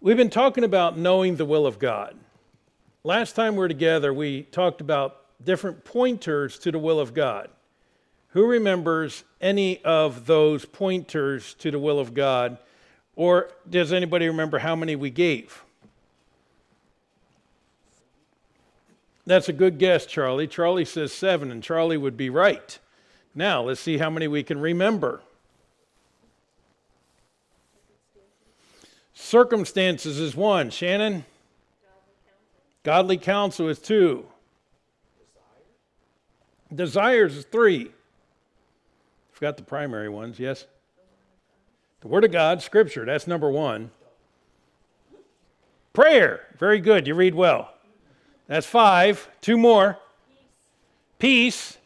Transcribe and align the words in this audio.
We've 0.00 0.16
been 0.16 0.30
talking 0.30 0.62
about 0.62 0.96
knowing 0.96 1.34
the 1.36 1.44
will 1.44 1.66
of 1.66 1.80
God. 1.80 2.14
Last 3.02 3.34
time 3.34 3.54
we 3.54 3.58
were 3.58 3.68
together, 3.68 4.14
we 4.14 4.44
talked 4.44 4.80
about 4.80 5.24
different 5.44 5.84
pointers 5.84 6.56
to 6.60 6.70
the 6.70 6.78
will 6.78 7.00
of 7.00 7.14
God. 7.14 7.50
Who 8.28 8.46
remembers 8.46 9.24
any 9.40 9.82
of 9.84 10.26
those 10.26 10.64
pointers 10.64 11.54
to 11.54 11.72
the 11.72 11.80
will 11.80 11.98
of 11.98 12.14
God? 12.14 12.58
Or 13.16 13.50
does 13.68 13.92
anybody 13.92 14.28
remember 14.28 14.60
how 14.60 14.76
many 14.76 14.94
we 14.94 15.10
gave? 15.10 15.64
That's 19.26 19.48
a 19.48 19.52
good 19.52 19.78
guess, 19.78 20.06
Charlie. 20.06 20.46
Charlie 20.46 20.84
says 20.84 21.12
seven, 21.12 21.50
and 21.50 21.60
Charlie 21.60 21.96
would 21.96 22.16
be 22.16 22.30
right. 22.30 22.78
Now, 23.34 23.62
let's 23.62 23.80
see 23.80 23.98
how 23.98 24.10
many 24.10 24.28
we 24.28 24.44
can 24.44 24.60
remember. 24.60 25.22
Circumstances 29.20 30.20
is 30.20 30.36
one. 30.36 30.70
Shannon? 30.70 31.24
Godly 32.84 33.18
counsel 33.18 33.68
is 33.68 33.80
two. 33.80 34.24
Desires 36.72 37.36
is 37.36 37.44
three. 37.44 37.90
Forgot 39.32 39.56
the 39.56 39.64
primary 39.64 40.08
ones, 40.08 40.38
yes? 40.38 40.66
The 42.00 42.08
Word 42.08 42.24
of 42.24 42.30
God, 42.30 42.62
Scripture, 42.62 43.04
that's 43.04 43.26
number 43.26 43.50
one. 43.50 43.90
Prayer, 45.92 46.46
very 46.56 46.78
good, 46.78 47.08
you 47.08 47.14
read 47.16 47.34
well. 47.34 47.74
That's 48.46 48.66
five. 48.66 49.28
Two 49.40 49.58
more. 49.58 49.98
Peace. 51.18 51.76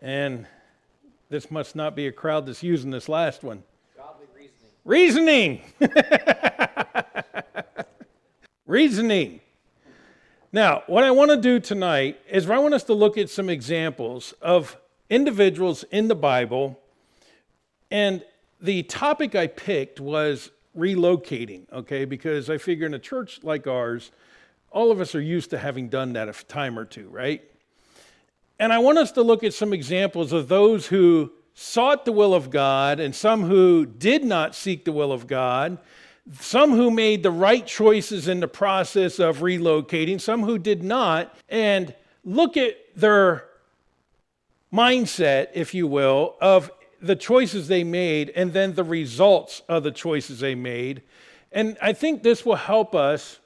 And 0.00 0.46
this 1.30 1.50
must 1.50 1.76
not 1.76 1.94
be 1.94 2.06
a 2.06 2.12
crowd 2.12 2.46
that's 2.46 2.62
using 2.62 2.90
this 2.90 3.08
last 3.08 3.42
one. 3.42 3.62
Godly 3.96 4.26
reasoning. 4.84 5.62
Reasoning. 5.80 6.62
reasoning. 8.66 9.40
Now, 10.52 10.82
what 10.86 11.04
I 11.04 11.10
want 11.10 11.30
to 11.30 11.36
do 11.36 11.60
tonight 11.60 12.18
is 12.30 12.48
I 12.48 12.58
want 12.58 12.72
us 12.72 12.84
to 12.84 12.94
look 12.94 13.18
at 13.18 13.28
some 13.28 13.50
examples 13.50 14.32
of 14.40 14.78
individuals 15.10 15.84
in 15.90 16.08
the 16.08 16.14
Bible. 16.14 16.78
And 17.90 18.22
the 18.60 18.82
topic 18.84 19.34
I 19.34 19.46
picked 19.46 20.00
was 20.00 20.50
relocating, 20.76 21.70
okay? 21.72 22.04
Because 22.06 22.48
I 22.48 22.56
figure 22.56 22.86
in 22.86 22.94
a 22.94 22.98
church 22.98 23.40
like 23.42 23.66
ours, 23.66 24.10
all 24.70 24.90
of 24.90 25.00
us 25.00 25.14
are 25.14 25.20
used 25.20 25.50
to 25.50 25.58
having 25.58 25.88
done 25.88 26.14
that 26.14 26.28
a 26.28 26.32
time 26.32 26.78
or 26.78 26.84
two, 26.84 27.08
right? 27.08 27.42
And 28.58 28.72
I 28.72 28.78
want 28.78 28.98
us 28.98 29.12
to 29.12 29.22
look 29.22 29.44
at 29.44 29.54
some 29.54 29.72
examples 29.72 30.32
of 30.32 30.48
those 30.48 30.86
who 30.86 31.32
sought 31.54 32.04
the 32.04 32.12
will 32.12 32.34
of 32.34 32.50
God 32.50 33.00
and 33.00 33.14
some 33.14 33.44
who 33.44 33.86
did 33.86 34.24
not 34.24 34.54
seek 34.54 34.84
the 34.84 34.92
will 34.92 35.12
of 35.12 35.26
God 35.26 35.78
some 36.40 36.72
who 36.72 36.90
made 36.90 37.22
the 37.22 37.30
right 37.30 37.66
choices 37.66 38.28
in 38.28 38.40
the 38.40 38.48
process 38.48 39.18
of 39.18 39.38
relocating, 39.38 40.20
some 40.20 40.42
who 40.42 40.58
did 40.58 40.82
not, 40.82 41.34
and 41.48 41.94
look 42.24 42.56
at 42.56 42.76
their 42.94 43.48
mindset, 44.72 45.48
if 45.54 45.74
you 45.74 45.86
will, 45.86 46.36
of 46.40 46.70
the 47.00 47.16
choices 47.16 47.68
they 47.68 47.84
made 47.84 48.30
and 48.30 48.52
then 48.52 48.74
the 48.74 48.84
results 48.84 49.62
of 49.68 49.82
the 49.82 49.90
choices 49.90 50.40
they 50.40 50.54
made. 50.54 51.02
And 51.52 51.78
I 51.80 51.92
think 51.92 52.22
this 52.22 52.44
will 52.44 52.56
help 52.56 52.94
us. 52.94 53.38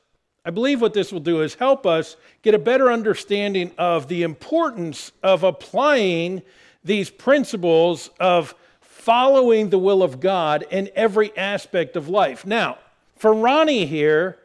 I 0.44 0.50
believe 0.50 0.80
what 0.80 0.94
this 0.94 1.12
will 1.12 1.20
do 1.20 1.42
is 1.42 1.54
help 1.54 1.86
us 1.86 2.16
get 2.42 2.54
a 2.54 2.58
better 2.58 2.90
understanding 2.90 3.70
of 3.78 4.08
the 4.08 4.24
importance 4.24 5.12
of 5.22 5.44
applying 5.44 6.42
these 6.82 7.10
principles 7.10 8.10
of 8.18 8.54
following 8.80 9.70
the 9.70 9.78
will 9.78 10.02
of 10.02 10.20
God 10.20 10.64
in 10.70 10.90
every 10.94 11.36
aspect 11.36 11.96
of 11.96 12.08
life. 12.08 12.44
Now, 12.44 12.78
for 13.16 13.32
Ronnie 13.32 13.86
here, 13.86 14.38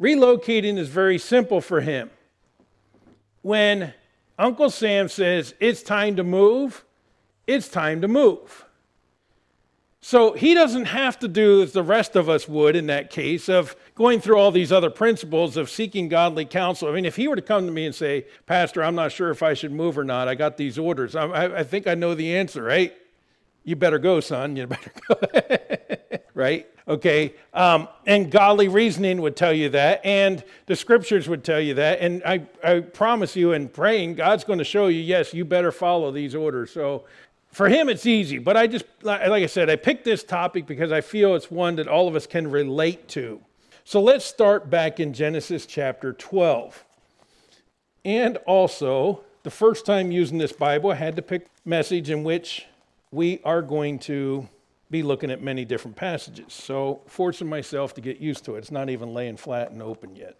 relocating 0.00 0.76
is 0.76 0.88
very 0.88 1.18
simple 1.18 1.62
for 1.62 1.80
him. 1.80 2.10
When 3.40 3.94
Uncle 4.38 4.68
Sam 4.68 5.08
says 5.08 5.54
it's 5.58 5.82
time 5.82 6.16
to 6.16 6.24
move, 6.24 6.84
it's 7.46 7.68
time 7.68 8.02
to 8.02 8.08
move. 8.08 8.64
So 10.06 10.34
he 10.34 10.52
doesn't 10.52 10.84
have 10.84 11.18
to 11.20 11.28
do 11.28 11.62
as 11.62 11.72
the 11.72 11.82
rest 11.82 12.14
of 12.14 12.28
us 12.28 12.46
would 12.46 12.76
in 12.76 12.88
that 12.88 13.08
case 13.08 13.48
of 13.48 13.74
going 13.94 14.20
through 14.20 14.36
all 14.36 14.50
these 14.50 14.70
other 14.70 14.90
principles 14.90 15.56
of 15.56 15.70
seeking 15.70 16.08
godly 16.08 16.44
counsel. 16.44 16.88
I 16.88 16.92
mean, 16.92 17.06
if 17.06 17.16
he 17.16 17.26
were 17.26 17.36
to 17.36 17.42
come 17.42 17.64
to 17.64 17.72
me 17.72 17.86
and 17.86 17.94
say, 17.94 18.26
Pastor, 18.44 18.84
I'm 18.84 18.94
not 18.94 19.12
sure 19.12 19.30
if 19.30 19.42
I 19.42 19.54
should 19.54 19.72
move 19.72 19.96
or 19.96 20.04
not, 20.04 20.28
I 20.28 20.34
got 20.34 20.58
these 20.58 20.78
orders, 20.78 21.16
I, 21.16 21.60
I 21.60 21.64
think 21.64 21.86
I 21.86 21.94
know 21.94 22.14
the 22.14 22.36
answer, 22.36 22.62
right? 22.62 22.92
you 23.64 23.76
better 23.76 23.98
go, 23.98 24.20
son. 24.20 24.56
You 24.56 24.66
better 24.66 24.92
go. 25.08 26.18
right? 26.34 26.66
Okay. 26.86 27.34
Um, 27.54 27.88
and 28.06 28.30
godly 28.30 28.68
reasoning 28.68 29.22
would 29.22 29.36
tell 29.36 29.52
you 29.52 29.70
that, 29.70 30.04
and 30.04 30.44
the 30.66 30.76
scriptures 30.76 31.28
would 31.28 31.42
tell 31.42 31.60
you 31.60 31.74
that. 31.74 32.00
And 32.00 32.22
I, 32.24 32.46
I 32.62 32.80
promise 32.80 33.34
you, 33.34 33.52
in 33.52 33.68
praying, 33.68 34.14
God's 34.14 34.44
going 34.44 34.58
to 34.58 34.64
show 34.64 34.88
you, 34.88 35.00
yes, 35.00 35.32
you 35.32 35.46
better 35.46 35.72
follow 35.72 36.10
these 36.10 36.34
orders. 36.34 36.70
So 36.70 37.06
for 37.54 37.68
him, 37.68 37.88
it's 37.88 38.04
easy. 38.04 38.38
But 38.38 38.56
I 38.56 38.66
just, 38.66 38.84
like 39.02 39.20
I 39.22 39.46
said, 39.46 39.70
I 39.70 39.76
picked 39.76 40.04
this 40.04 40.24
topic 40.24 40.66
because 40.66 40.90
I 40.92 41.00
feel 41.00 41.34
it's 41.34 41.50
one 41.50 41.76
that 41.76 41.86
all 41.86 42.08
of 42.08 42.16
us 42.16 42.26
can 42.26 42.50
relate 42.50 43.08
to. 43.10 43.40
So 43.84 44.02
let's 44.02 44.24
start 44.24 44.70
back 44.70 44.98
in 44.98 45.12
Genesis 45.12 45.64
chapter 45.64 46.12
12. 46.12 46.84
And 48.04 48.38
also, 48.38 49.20
the 49.44 49.50
first 49.50 49.86
time 49.86 50.10
using 50.10 50.38
this 50.38 50.52
Bible, 50.52 50.90
I 50.90 50.94
had 50.96 51.16
to 51.16 51.22
pick 51.22 51.46
message 51.64 52.10
in 52.10 52.24
which 52.24 52.66
we 53.12 53.40
are 53.44 53.62
going 53.62 53.98
to 54.00 54.48
be 54.90 55.02
looking 55.02 55.30
at 55.30 55.42
many 55.42 55.64
different 55.64 55.96
passages. 55.96 56.52
So, 56.52 57.02
forcing 57.06 57.48
myself 57.48 57.94
to 57.94 58.00
get 58.00 58.18
used 58.18 58.44
to 58.46 58.56
it. 58.56 58.58
It's 58.58 58.72
not 58.72 58.90
even 58.90 59.14
laying 59.14 59.36
flat 59.36 59.70
and 59.70 59.82
open 59.82 60.16
yet. 60.16 60.36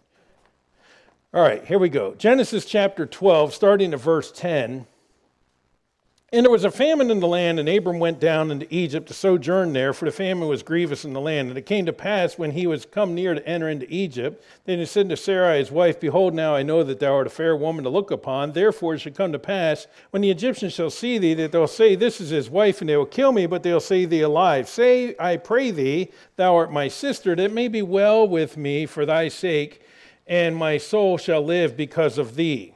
All 1.33 1.41
right, 1.41 1.65
here 1.65 1.79
we 1.79 1.89
go. 1.89 2.13
Genesis 2.15 2.65
chapter 2.65 3.05
12, 3.05 3.53
starting 3.53 3.93
at 3.93 3.99
verse 3.99 4.31
10. 4.31 4.85
And 6.33 6.43
there 6.43 6.51
was 6.51 6.63
a 6.63 6.71
famine 6.71 7.11
in 7.11 7.19
the 7.19 7.27
land, 7.27 7.59
and 7.59 7.69
Abram 7.69 7.99
went 7.99 8.19
down 8.19 8.49
into 8.49 8.65
Egypt 8.73 9.07
to 9.07 9.13
sojourn 9.13 9.73
there, 9.73 9.93
for 9.93 10.05
the 10.05 10.11
famine 10.11 10.47
was 10.47 10.63
grievous 10.63 11.05
in 11.05 11.13
the 11.13 11.21
land. 11.21 11.49
And 11.49 11.57
it 11.57 11.67
came 11.67 11.85
to 11.85 11.93
pass, 11.93 12.35
when 12.35 12.49
he 12.49 12.65
was 12.65 12.83
come 12.83 13.13
near 13.13 13.35
to 13.35 13.47
enter 13.47 13.69
into 13.69 13.85
Egypt, 13.93 14.43
then 14.65 14.79
he 14.79 14.85
said 14.85 15.07
to 15.09 15.17
Sarai 15.17 15.59
his 15.59 15.71
wife, 15.71 15.99
Behold, 15.99 16.33
now 16.33 16.55
I 16.55 16.63
know 16.63 16.83
that 16.83 16.99
thou 16.99 17.13
art 17.13 17.27
a 17.27 17.29
fair 17.29 17.55
woman 17.55 17.83
to 17.83 17.91
look 17.91 18.09
upon. 18.09 18.53
Therefore 18.53 18.95
it 18.95 18.99
shall 18.99 19.13
come 19.13 19.31
to 19.33 19.39
pass, 19.39 19.85
when 20.09 20.23
the 20.23 20.31
Egyptians 20.31 20.73
shall 20.73 20.89
see 20.89 21.19
thee, 21.19 21.35
that 21.35 21.51
they'll 21.51 21.67
say, 21.67 21.93
This 21.93 22.19
is 22.19 22.31
his 22.31 22.49
wife, 22.49 22.81
and 22.81 22.89
they 22.89 22.97
will 22.97 23.05
kill 23.05 23.31
me, 23.31 23.45
but 23.45 23.61
they'll 23.61 23.79
say 23.79 24.05
thee 24.05 24.21
alive. 24.21 24.67
Say, 24.67 25.15
I 25.19 25.37
pray 25.37 25.69
thee, 25.69 26.11
thou 26.37 26.55
art 26.55 26.71
my 26.71 26.87
sister, 26.87 27.35
that 27.35 27.43
it 27.43 27.53
may 27.53 27.67
be 27.67 27.83
well 27.83 28.27
with 28.27 28.57
me 28.57 28.87
for 28.87 29.05
thy 29.05 29.27
sake, 29.27 29.83
and 30.25 30.55
my 30.55 30.79
soul 30.79 31.19
shall 31.19 31.45
live 31.45 31.77
because 31.77 32.17
of 32.17 32.35
thee. 32.35 32.74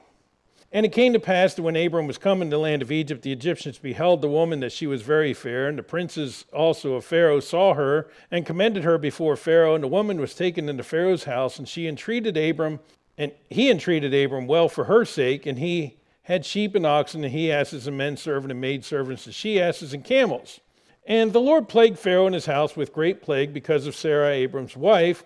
And 0.72 0.86
it 0.86 0.92
came 0.92 1.14
to 1.14 1.20
pass 1.20 1.56
that 1.56 1.64
when 1.64 1.76
Abram 1.76 2.06
was 2.06 2.20
come 2.20 2.44
into 2.44 2.56
the 2.56 2.62
land 2.62 2.84
of 2.84 2.92
Egypt, 2.92 3.24
the 3.24 3.32
Egyptians 3.32 3.80
beheld 3.80 4.22
the 4.22 4.30
woman 4.30 4.60
that 4.60 4.72
she 4.72 4.86
was 4.86 5.02
very 5.02 5.34
fair, 5.34 5.68
and 5.68 5.78
the 5.78 5.84
princes 5.84 6.46
also 6.54 6.94
of 6.94 7.06
Pharaoh 7.06 7.40
saw 7.40 7.74
her 7.74 8.08
and 8.30 8.46
commended 8.46 8.84
her 8.84 9.00
before 9.00 9.36
Pharaoh. 9.36 9.74
And 9.74 9.84
the 9.84 9.88
woman 9.88 10.22
was 10.22 10.36
taken 10.36 10.70
into 10.70 10.84
Pharaoh's 10.84 11.24
house, 11.24 11.58
and 11.58 11.68
she 11.68 11.88
entreated 11.88 12.38
Abram, 12.38 12.80
and 13.18 13.32
he 13.50 13.72
entreated 13.72 14.14
Abram 14.14 14.46
well 14.46 14.70
for 14.70 14.84
her 14.84 15.06
sake, 15.06 15.48
and 15.48 15.58
he 15.58 15.98
had 16.24 16.46
sheep 16.46 16.76
and 16.76 16.86
oxen, 16.86 17.24
and 17.24 17.34
he 17.34 17.52
asses 17.52 17.88
and 17.88 17.98
men 17.98 18.16
servant 18.16 18.52
and 18.52 18.62
maid 18.62 18.86
servants, 18.86 19.26
and 19.26 19.34
she 19.34 19.60
asses 19.60 19.94
and 19.94 20.06
camels. 20.06 20.60
And 21.08 21.34
the 21.34 21.42
Lord 21.42 21.68
plagued 21.68 21.98
Pharaoh 21.98 22.28
and 22.28 22.36
his 22.36 22.46
house 22.46 22.76
with 22.76 22.94
great 22.94 23.24
plague 23.24 23.52
because 23.52 23.88
of 23.88 23.96
Sarah, 23.96 24.30
Abram's 24.30 24.78
wife. 24.78 25.24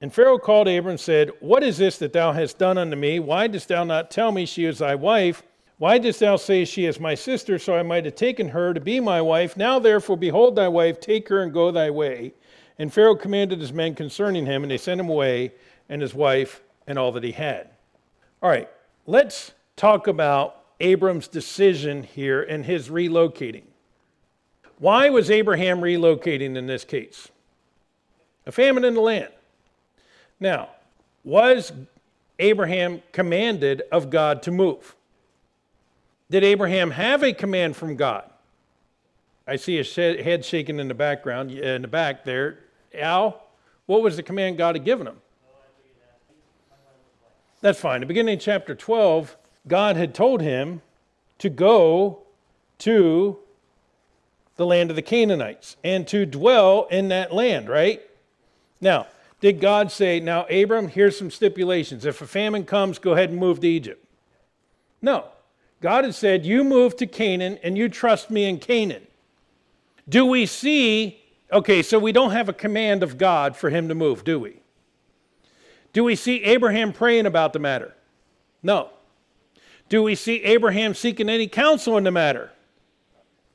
And 0.00 0.12
Pharaoh 0.12 0.38
called 0.38 0.68
Abram 0.68 0.92
and 0.92 1.00
said, 1.00 1.32
What 1.40 1.64
is 1.64 1.78
this 1.78 1.98
that 1.98 2.12
thou 2.12 2.32
hast 2.32 2.58
done 2.58 2.78
unto 2.78 2.96
me? 2.96 3.18
Why 3.18 3.48
dost 3.48 3.68
thou 3.68 3.84
not 3.84 4.10
tell 4.10 4.30
me 4.30 4.46
she 4.46 4.64
is 4.64 4.78
thy 4.78 4.94
wife? 4.94 5.42
Why 5.78 5.98
dost 5.98 6.20
thou 6.20 6.36
say 6.36 6.64
she 6.64 6.86
is 6.86 7.00
my 7.00 7.14
sister, 7.14 7.58
so 7.58 7.76
I 7.76 7.82
might 7.82 8.04
have 8.04 8.14
taken 8.14 8.48
her 8.48 8.74
to 8.74 8.80
be 8.80 9.00
my 9.00 9.20
wife? 9.20 9.56
Now 9.56 9.78
therefore, 9.78 10.16
behold 10.16 10.56
thy 10.56 10.68
wife, 10.68 11.00
take 11.00 11.28
her 11.28 11.42
and 11.42 11.52
go 11.52 11.70
thy 11.70 11.90
way. 11.90 12.34
And 12.78 12.92
Pharaoh 12.92 13.16
commanded 13.16 13.60
his 13.60 13.72
men 13.72 13.94
concerning 13.94 14.46
him, 14.46 14.62
and 14.62 14.70
they 14.70 14.78
sent 14.78 15.00
him 15.00 15.08
away, 15.08 15.52
and 15.88 16.02
his 16.02 16.14
wife, 16.14 16.62
and 16.86 16.98
all 16.98 17.12
that 17.12 17.24
he 17.24 17.32
had. 17.32 17.70
All 18.42 18.50
right, 18.50 18.68
let's 19.06 19.52
talk 19.76 20.06
about 20.06 20.64
Abram's 20.80 21.28
decision 21.28 22.02
here 22.04 22.42
and 22.42 22.64
his 22.64 22.88
relocating. 22.88 23.64
Why 24.78 25.10
was 25.10 25.30
Abraham 25.30 25.80
relocating 25.80 26.56
in 26.56 26.66
this 26.66 26.84
case? 26.84 27.28
A 28.46 28.52
famine 28.52 28.84
in 28.84 28.94
the 28.94 29.00
land. 29.00 29.32
Now, 30.40 30.70
was 31.24 31.72
Abraham 32.38 33.02
commanded 33.12 33.82
of 33.90 34.10
God 34.10 34.42
to 34.42 34.50
move? 34.50 34.94
Did 36.30 36.44
Abraham 36.44 36.92
have 36.92 37.22
a 37.22 37.32
command 37.32 37.76
from 37.76 37.96
God? 37.96 38.30
I 39.46 39.56
see 39.56 39.78
a 39.78 40.22
head 40.22 40.44
shaking 40.44 40.78
in 40.78 40.88
the 40.88 40.94
background, 40.94 41.50
in 41.50 41.82
the 41.82 41.88
back 41.88 42.24
there. 42.24 42.58
Al, 42.94 43.42
what 43.86 44.02
was 44.02 44.16
the 44.16 44.22
command 44.22 44.58
God 44.58 44.74
had 44.74 44.84
given 44.84 45.06
him? 45.06 45.16
That's 47.60 47.80
fine. 47.80 48.00
The 48.00 48.06
beginning 48.06 48.36
of 48.36 48.40
chapter 48.40 48.74
12, 48.74 49.36
God 49.66 49.96
had 49.96 50.14
told 50.14 50.42
him 50.42 50.82
to 51.38 51.48
go 51.48 52.20
to 52.78 53.38
the 54.56 54.66
land 54.66 54.90
of 54.90 54.96
the 54.96 55.02
Canaanites 55.02 55.76
and 55.82 56.06
to 56.08 56.26
dwell 56.26 56.86
in 56.90 57.08
that 57.08 57.32
land, 57.32 57.68
right? 57.68 58.02
Now, 58.80 59.06
did 59.40 59.60
God 59.60 59.92
say, 59.92 60.20
Now, 60.20 60.46
Abram, 60.46 60.88
here's 60.88 61.16
some 61.18 61.30
stipulations. 61.30 62.04
If 62.04 62.20
a 62.20 62.26
famine 62.26 62.64
comes, 62.64 62.98
go 62.98 63.12
ahead 63.12 63.30
and 63.30 63.38
move 63.38 63.60
to 63.60 63.68
Egypt? 63.68 64.04
No. 65.00 65.26
God 65.80 66.04
had 66.04 66.14
said, 66.14 66.44
You 66.44 66.64
move 66.64 66.96
to 66.96 67.06
Canaan 67.06 67.58
and 67.62 67.78
you 67.78 67.88
trust 67.88 68.30
me 68.30 68.44
in 68.44 68.58
Canaan. 68.58 69.06
Do 70.08 70.24
we 70.24 70.46
see, 70.46 71.20
okay, 71.52 71.82
so 71.82 71.98
we 71.98 72.12
don't 72.12 72.30
have 72.30 72.48
a 72.48 72.52
command 72.52 73.02
of 73.02 73.18
God 73.18 73.56
for 73.56 73.70
him 73.70 73.88
to 73.88 73.94
move, 73.94 74.24
do 74.24 74.40
we? 74.40 74.60
Do 75.92 76.02
we 76.04 76.16
see 76.16 76.42
Abraham 76.44 76.92
praying 76.92 77.26
about 77.26 77.52
the 77.52 77.58
matter? 77.58 77.94
No. 78.62 78.90
Do 79.88 80.02
we 80.02 80.14
see 80.14 80.42
Abraham 80.44 80.94
seeking 80.94 81.28
any 81.28 81.46
counsel 81.46 81.96
in 81.96 82.04
the 82.04 82.10
matter? 82.10 82.50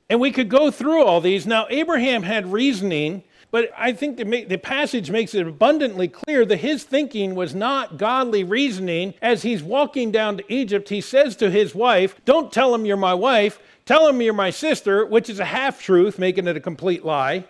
And 0.09 0.19
we 0.19 0.31
could 0.31 0.49
go 0.49 0.71
through 0.71 1.03
all 1.03 1.21
these. 1.21 1.45
Now, 1.45 1.67
Abraham 1.69 2.23
had 2.23 2.51
reasoning, 2.51 3.23
but 3.53 3.69
I 3.77 3.93
think 3.93 4.17
the, 4.17 4.45
the, 4.45 4.57
passage 4.57 5.11
makes 5.11 5.35
it 5.35 5.45
abundantly 5.45 6.07
clear 6.07 6.43
that 6.43 6.57
his 6.57 6.83
thinking 6.83 7.35
was 7.35 7.53
not 7.53 7.99
godly 7.99 8.43
reasoning. 8.43 9.13
As 9.21 9.43
he's 9.43 9.61
walking 9.61 10.09
down 10.09 10.37
to 10.37 10.43
Egypt, 10.51 10.89
he 10.89 11.01
says 11.01 11.35
to 11.35 11.51
his 11.51 11.75
wife, 11.75 12.19
Don't 12.25 12.51
tell 12.51 12.73
him 12.73 12.83
you're 12.83 12.97
my 12.97 13.13
wife, 13.13 13.59
tell 13.85 14.07
him 14.07 14.23
you're 14.23 14.33
my 14.33 14.49
sister, 14.49 15.05
which 15.05 15.29
is 15.29 15.39
a 15.39 15.45
half 15.45 15.79
truth, 15.79 16.17
making 16.17 16.47
it 16.47 16.57
a 16.57 16.59
complete 16.59 17.05
lie, 17.05 17.45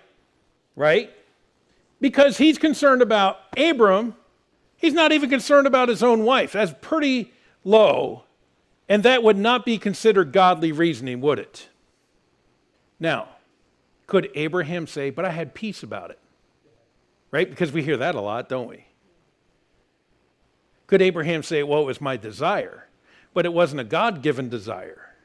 right? 0.75 1.09
Because 2.01 2.38
he's 2.38 2.57
concerned 2.57 3.01
about 3.01 3.39
Abram. 3.55 4.13
He's 4.75 4.91
not 4.91 5.13
even 5.13 5.29
concerned 5.29 5.67
about 5.67 5.88
his 5.88 6.03
own 6.03 6.25
wife. 6.25 6.51
That's 6.51 6.73
pretty 6.81 7.31
low. 7.63 8.25
And 8.89 9.03
that 9.03 9.23
would 9.23 9.38
not 9.38 9.65
be 9.65 9.77
considered 9.77 10.33
godly 10.33 10.73
reasoning, 10.73 11.21
would 11.21 11.39
it? 11.39 11.69
Now, 13.00 13.29
could 14.07 14.29
Abraham 14.35 14.88
say, 14.88 15.09
But 15.09 15.25
I 15.25 15.31
had 15.31 15.53
peace 15.53 15.83
about 15.83 16.11
it? 16.11 16.19
Right? 17.31 17.50
Because 17.50 17.71
we 17.71 17.83
hear 17.83 17.97
that 17.97 18.15
a 18.15 18.21
lot, 18.21 18.50
don't 18.50 18.69
we? 18.69 18.85
Could 20.88 21.01
Abraham 21.01 21.44
say, 21.44 21.63
Well, 21.63 21.81
it 21.81 21.85
was 21.85 22.01
my 22.01 22.17
desire, 22.17 22.88
but 23.33 23.45
it 23.45 23.53
wasn't 23.53 23.81
a 23.81 23.85
God 23.85 24.21
given 24.21 24.50
desire? 24.50 25.15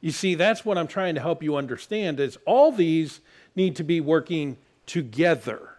You 0.00 0.10
see, 0.10 0.34
that's 0.34 0.64
what 0.64 0.76
I'm 0.76 0.88
trying 0.88 1.14
to 1.14 1.20
help 1.20 1.42
you 1.42 1.56
understand 1.56 2.18
is 2.18 2.36
all 2.44 2.72
these 2.72 3.20
need 3.54 3.76
to 3.76 3.84
be 3.84 4.00
working 4.00 4.58
together. 4.84 5.71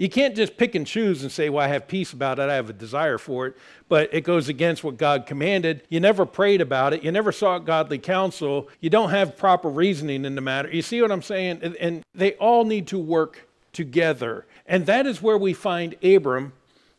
You 0.00 0.08
can't 0.08 0.34
just 0.34 0.56
pick 0.56 0.74
and 0.74 0.86
choose 0.86 1.22
and 1.22 1.30
say, 1.30 1.50
Well, 1.50 1.62
I 1.62 1.68
have 1.68 1.86
peace 1.86 2.14
about 2.14 2.38
it, 2.38 2.48
I 2.48 2.54
have 2.54 2.70
a 2.70 2.72
desire 2.72 3.18
for 3.18 3.48
it, 3.48 3.56
but 3.86 4.08
it 4.14 4.22
goes 4.22 4.48
against 4.48 4.82
what 4.82 4.96
God 4.96 5.26
commanded. 5.26 5.82
You 5.90 6.00
never 6.00 6.24
prayed 6.24 6.62
about 6.62 6.94
it, 6.94 7.04
you 7.04 7.12
never 7.12 7.32
sought 7.32 7.66
godly 7.66 7.98
counsel, 7.98 8.70
you 8.80 8.88
don't 8.88 9.10
have 9.10 9.36
proper 9.36 9.68
reasoning 9.68 10.24
in 10.24 10.36
the 10.36 10.40
matter. 10.40 10.70
You 10.70 10.80
see 10.80 11.02
what 11.02 11.12
I'm 11.12 11.20
saying? 11.20 11.76
And 11.78 12.02
they 12.14 12.32
all 12.36 12.64
need 12.64 12.86
to 12.86 12.98
work 12.98 13.46
together. 13.74 14.46
And 14.64 14.86
that 14.86 15.04
is 15.04 15.20
where 15.20 15.36
we 15.36 15.52
find 15.52 15.94
Abram 16.02 16.54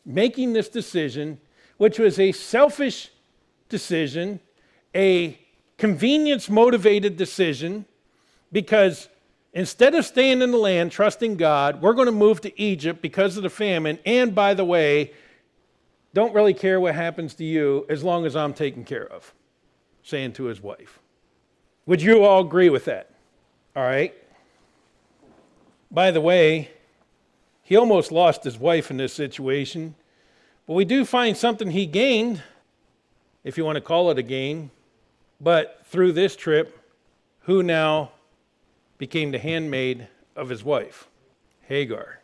making 0.06 0.52
this 0.52 0.68
decision, 0.68 1.40
which 1.78 1.98
was 1.98 2.20
a 2.20 2.30
selfish 2.30 3.10
decision, 3.68 4.38
a 4.94 5.40
convenience 5.76 6.48
motivated 6.48 7.16
decision, 7.16 7.84
because 8.52 9.08
Instead 9.54 9.94
of 9.94 10.04
staying 10.06 10.40
in 10.40 10.50
the 10.50 10.56
land, 10.56 10.90
trusting 10.90 11.36
God, 11.36 11.82
we're 11.82 11.92
going 11.92 12.06
to 12.06 12.12
move 12.12 12.40
to 12.40 12.60
Egypt 12.60 13.02
because 13.02 13.36
of 13.36 13.42
the 13.42 13.50
famine. 13.50 13.98
And 14.06 14.34
by 14.34 14.54
the 14.54 14.64
way, 14.64 15.12
don't 16.14 16.34
really 16.34 16.54
care 16.54 16.80
what 16.80 16.94
happens 16.94 17.34
to 17.34 17.44
you 17.44 17.84
as 17.88 18.02
long 18.02 18.24
as 18.24 18.34
I'm 18.34 18.54
taken 18.54 18.84
care 18.84 19.06
of, 19.06 19.34
saying 20.02 20.32
to 20.34 20.44
his 20.44 20.62
wife. 20.62 20.98
Would 21.84 22.00
you 22.00 22.22
all 22.24 22.40
agree 22.40 22.70
with 22.70 22.86
that? 22.86 23.10
All 23.76 23.82
right. 23.82 24.14
By 25.90 26.10
the 26.10 26.20
way, 26.20 26.70
he 27.62 27.76
almost 27.76 28.10
lost 28.10 28.44
his 28.44 28.58
wife 28.58 28.90
in 28.90 28.96
this 28.96 29.12
situation, 29.12 29.94
but 30.66 30.74
we 30.74 30.84
do 30.86 31.04
find 31.04 31.36
something 31.36 31.70
he 31.70 31.86
gained, 31.86 32.42
if 33.44 33.58
you 33.58 33.64
want 33.64 33.76
to 33.76 33.82
call 33.82 34.10
it 34.10 34.18
a 34.18 34.22
gain. 34.22 34.70
But 35.40 35.80
through 35.84 36.12
this 36.12 36.36
trip, 36.36 36.78
who 37.40 37.62
now 37.62 38.12
became 39.02 39.32
the 39.32 39.38
handmaid 39.40 40.06
of 40.36 40.48
his 40.48 40.62
wife, 40.62 41.08
Hagar. 41.62 42.20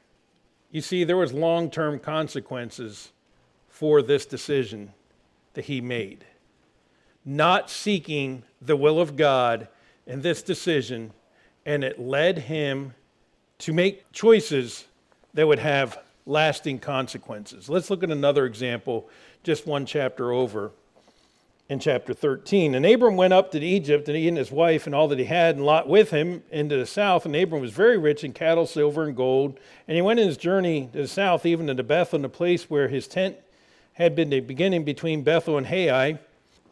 You 0.71 0.81
see, 0.81 1.03
there 1.03 1.17
was 1.17 1.33
long-term 1.33 1.99
consequences 1.99 3.11
for 3.69 4.01
this 4.01 4.25
decision 4.25 4.93
that 5.55 5.65
he 5.65 5.81
made. 5.81 6.25
Not 7.25 7.69
seeking 7.69 8.45
the 8.63 8.77
will 8.77 9.01
of 9.01 9.17
God 9.17 9.67
in 10.07 10.23
this 10.23 10.41
decision, 10.41 11.11
and 11.67 11.83
it 11.83 11.99
led 11.99 12.39
him 12.39 12.95
to 13.59 13.73
make 13.73 14.13
choices 14.13 14.87
that 15.35 15.49
would 15.49 15.59
have 15.59 15.99
lasting 16.27 16.79
consequences. 16.79 17.69
Let's 17.69 17.91
look 17.91 18.05
at 18.05 18.11
another 18.13 18.47
example, 18.47 19.11
just 19.43 19.67
one 19.67 19.85
chapter 19.85 20.31
over 20.31 20.71
in 21.69 21.79
chapter 21.79 22.15
13. 22.15 22.75
And 22.75 22.87
Abram 22.87 23.17
went 23.17 23.35
up 23.35 23.50
to 23.53 23.61
Egypt, 23.61 24.09
and 24.09 24.17
he 24.17 24.26
and 24.26 24.38
his 24.38 24.50
wife 24.50 24.87
and 24.87 24.94
all 24.94 25.09
that 25.09 25.19
he 25.19 25.26
had, 25.26 25.56
and 25.56 25.65
Lot 25.65 25.88
with 25.88 26.11
him 26.11 26.43
into 26.50 26.76
the 26.76 26.87
south. 26.87 27.26
And 27.26 27.37
Abram 27.37 27.61
was 27.61 27.73
very 27.73 27.99
rich 27.99 28.25
in 28.25 28.32
cattle, 28.32 28.67
silver, 28.67 29.05
and 29.05 29.15
gold. 29.17 29.59
And 29.87 29.94
he 29.94 30.03
went 30.03 30.19
in 30.19 30.26
his 30.26 30.38
journey 30.38 30.88
to 30.93 31.03
the 31.03 31.09
south, 31.09 31.44
even 31.44 31.67
to 31.67 31.82
Bethel, 31.82 32.20
the 32.20 32.29
place 32.29 32.70
where 32.70 32.88
his 32.88 33.06
tent 33.06 33.37
had 33.93 34.15
been 34.15 34.31
the 34.31 34.41
beginning 34.41 34.85
between 34.85 35.23
Bethel 35.23 35.59
and 35.59 35.67
Hai. 35.67 36.19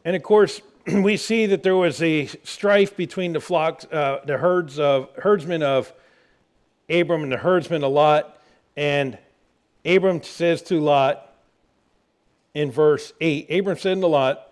And 0.05 0.17
of 0.17 0.23
course, 0.23 0.63
we 0.87 1.17
see 1.19 1.47
that 1.47 1.63
there 1.63 1.77
was 1.77 2.01
a 2.01 2.27
strife 2.45 2.97
between 2.97 3.35
the 3.35 3.41
flocks, 3.41 3.85
uh, 3.87 4.21
the 4.25 4.39
herds 4.39 4.79
of 4.79 5.11
herdsmen 5.17 5.63
of 5.63 5.93
Abram 6.89 7.23
and 7.23 7.33
the 7.33 7.37
herdsmen 7.37 7.85
of 7.85 7.93
Lot. 7.93 8.41
And 8.77 9.19
Abram 9.85 10.23
says 10.23 10.63
to 10.63 10.81
Lot 10.81 11.35
in 12.55 12.71
verse 12.71 13.13
8, 13.21 13.51
Abram 13.51 13.77
said 13.77 14.01
to 14.01 14.07
Lot, 14.07 14.46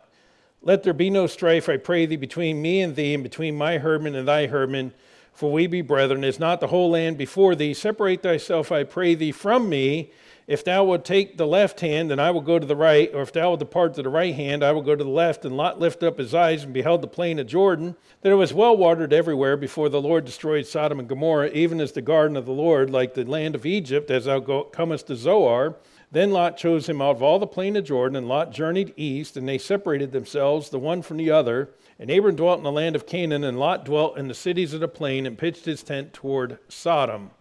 let 0.65 0.83
there 0.83 0.95
be 0.95 1.11
no 1.11 1.27
strife, 1.27 1.69
I 1.69 1.77
pray 1.77 2.07
thee, 2.07 2.17
between 2.17 2.63
me 2.63 2.81
and 2.81 2.97
thee, 2.97 3.15
and 3.15 3.23
between 3.23 3.57
my 3.57 3.79
herdmen 3.79 4.15
and 4.15 4.27
thy 4.27 4.47
herdmen, 4.47 4.93
for 5.33 5.53
we 5.53 5.67
be 5.67 5.83
brethren. 5.83 6.25
Is 6.25 6.41
not 6.41 6.61
the 6.61 6.69
whole 6.69 6.91
land 6.91 7.19
before 7.19 7.55
thee? 7.55 7.75
Separate 7.75 8.23
thyself, 8.23 8.73
I 8.73 8.85
pray 8.85 9.15
thee, 9.15 9.33
from 9.33 9.69
me. 9.69 10.11
If 10.47 10.63
thou 10.63 10.85
wilt 10.85 11.07
take 11.07 11.39
the 11.39 11.47
left 11.47 11.81
hand, 11.81 12.11
then 12.11 12.19
I 12.19 12.31
will 12.31 12.43
go 12.43 12.59
to 12.59 12.67
the 12.67 12.77
right, 12.77 13.11
or 13.15 13.23
if 13.23 13.33
thou 13.33 13.49
wilt 13.49 13.61
depart 13.61 13.95
to 13.95 14.03
the 14.03 14.11
right 14.11 14.35
hand, 14.35 14.63
I 14.63 14.73
will 14.73 14.83
go 14.83 14.95
to 14.95 15.05
the 15.05 15.11
left. 15.11 15.45
And 15.45 15.57
Lot 15.57 15.81
lifted 15.81 16.07
up 16.07 16.19
his 16.19 16.35
eyes 16.35 16.65
and 16.65 16.73
beheld 16.73 17.01
the 17.01 17.09
plain 17.09 17.39
of 17.39 17.47
Jordan, 17.47 17.97
that 18.21 18.33
it 18.33 18.37
was 18.37 18.53
well 18.53 18.77
watered 18.77 19.13
everywhere 19.13 19.57
before 19.57 19.89
the 19.89 20.03
Lord 20.03 20.25
destroyed 20.25 20.67
Sodom 20.67 20.99
and 20.99 21.09
Gomorrah, 21.09 21.49
even 21.49 21.81
as 21.81 21.93
the 21.93 22.03
garden 22.03 22.37
of 22.37 22.45
the 22.45 22.53
Lord, 22.53 22.91
like 22.91 23.15
the 23.15 23.25
land 23.25 23.55
of 23.55 23.65
Egypt, 23.65 24.11
as 24.11 24.27
thou 24.27 24.41
comest 24.73 25.07
to 25.07 25.17
Zoar. 25.17 25.77
Then 26.15 26.31
Lot 26.31 26.57
chose 26.57 26.89
him 26.89 27.03
out 27.03 27.17
of 27.17 27.25
all 27.25 27.41
the 27.41 27.47
plain 27.47 27.75
of 27.75 27.83
Jordan, 27.83 28.15
and 28.15 28.29
Lot 28.29 28.53
journeyed 28.53 28.95
east, 28.97 29.37
and 29.37 29.49
they 29.49 29.59
separated 29.59 30.13
themselves, 30.13 30.71
the 30.71 30.79
one 30.79 31.03
from 31.03 31.17
the 31.17 31.33
other. 31.33 31.71
And 31.99 32.09
Abram 32.09 32.37
dwelt 32.37 32.59
in 32.59 32.63
the 32.63 32.71
land 32.71 32.95
of 32.95 33.05
Canaan, 33.05 33.43
and 33.43 33.59
Lot 33.59 33.85
dwelt 33.85 34.17
in 34.17 34.29
the 34.29 34.35
cities 34.35 34.73
of 34.73 34.79
the 34.79 34.87
plain, 34.87 35.27
and 35.27 35.37
pitched 35.37 35.65
his 35.65 35.83
tent 35.83 36.13
toward 36.13 36.61
Sodom. 36.69 37.33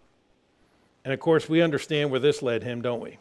And 1.06 1.14
of 1.14 1.20
course, 1.20 1.48
we 1.48 1.62
understand 1.62 2.10
where 2.10 2.20
this 2.20 2.42
led 2.42 2.64
him, 2.64 2.82
don't 2.82 3.00
we? 3.00 3.20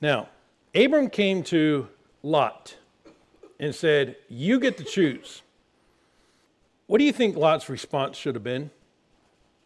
Now, 0.00 0.28
Abram 0.72 1.10
came 1.10 1.42
to 1.44 1.88
Lot 2.22 2.76
and 3.58 3.74
said, 3.74 4.14
You 4.28 4.60
get 4.60 4.78
to 4.78 4.84
choose. 4.84 5.42
What 6.86 6.98
do 6.98 7.04
you 7.04 7.12
think 7.12 7.34
Lot's 7.34 7.68
response 7.68 8.16
should 8.16 8.36
have 8.36 8.44
been? 8.44 8.70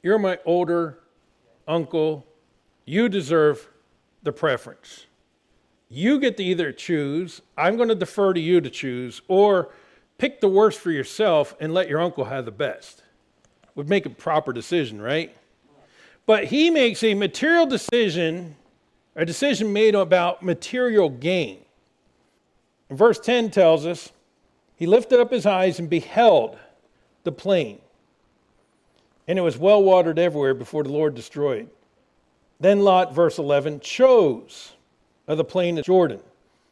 You're 0.03 0.19
my 0.19 0.39
older 0.47 0.99
uncle. 1.69 2.25
You 2.87 3.11
deserve 3.11 3.69
the 4.25 4.33
preference. 4.33 5.07
You 5.89 6.19
get 6.19 6.37
to 6.39 6.45
either 6.45 6.73
choose, 6.73 7.41
I'm 7.57 7.77
going 7.77 7.91
to 7.91 7.95
defer 7.95 8.33
to 8.33 8.41
you 8.41 8.61
to 8.61 8.71
choose, 8.71 9.23
or 9.29 9.73
pick 10.19 10.41
the 10.41 10.49
worst 10.49 10.81
for 10.81 10.91
yourself 10.91 11.55
and 11.61 11.73
let 11.73 11.89
your 11.89 12.01
uncle 12.01 12.25
have 12.25 12.45
the 12.45 12.51
best. 12.51 13.03
Would 13.75 13.89
make 13.89 14.07
a 14.07 14.11
proper 14.11 14.53
decision, 14.53 15.01
right? 15.01 15.37
But 16.27 16.45
he 16.47 16.71
makes 16.71 17.03
a 17.03 17.15
material 17.15 17.67
decision, 17.67 18.57
a 19.15 19.25
decision 19.25 19.73
made 19.73 19.95
about 19.95 20.43
material 20.43 21.11
gain. 21.11 21.59
verse 22.91 23.19
10 23.19 23.51
tells 23.51 23.85
us 23.85 24.11
he 24.77 24.87
lifted 24.87 25.21
up 25.21 25.31
his 25.31 25.47
eyes 25.47 25.79
and 25.79 25.91
beheld 25.91 26.59
the 27.25 27.33
plain, 27.33 27.79
and 29.29 29.39
it 29.39 29.43
was 29.43 29.59
well 29.59 29.83
watered 29.83 30.19
everywhere 30.19 30.55
before 30.55 30.83
the 30.83 30.93
Lord 30.93 31.15
destroyed. 31.15 31.69
Then 32.61 32.81
Lot, 32.81 33.15
verse 33.15 33.39
11, 33.39 33.81
chose 33.81 34.73
of 35.27 35.37
the 35.37 35.45
plain 35.45 35.79
of 35.79 35.85
Jordan. 35.85 36.21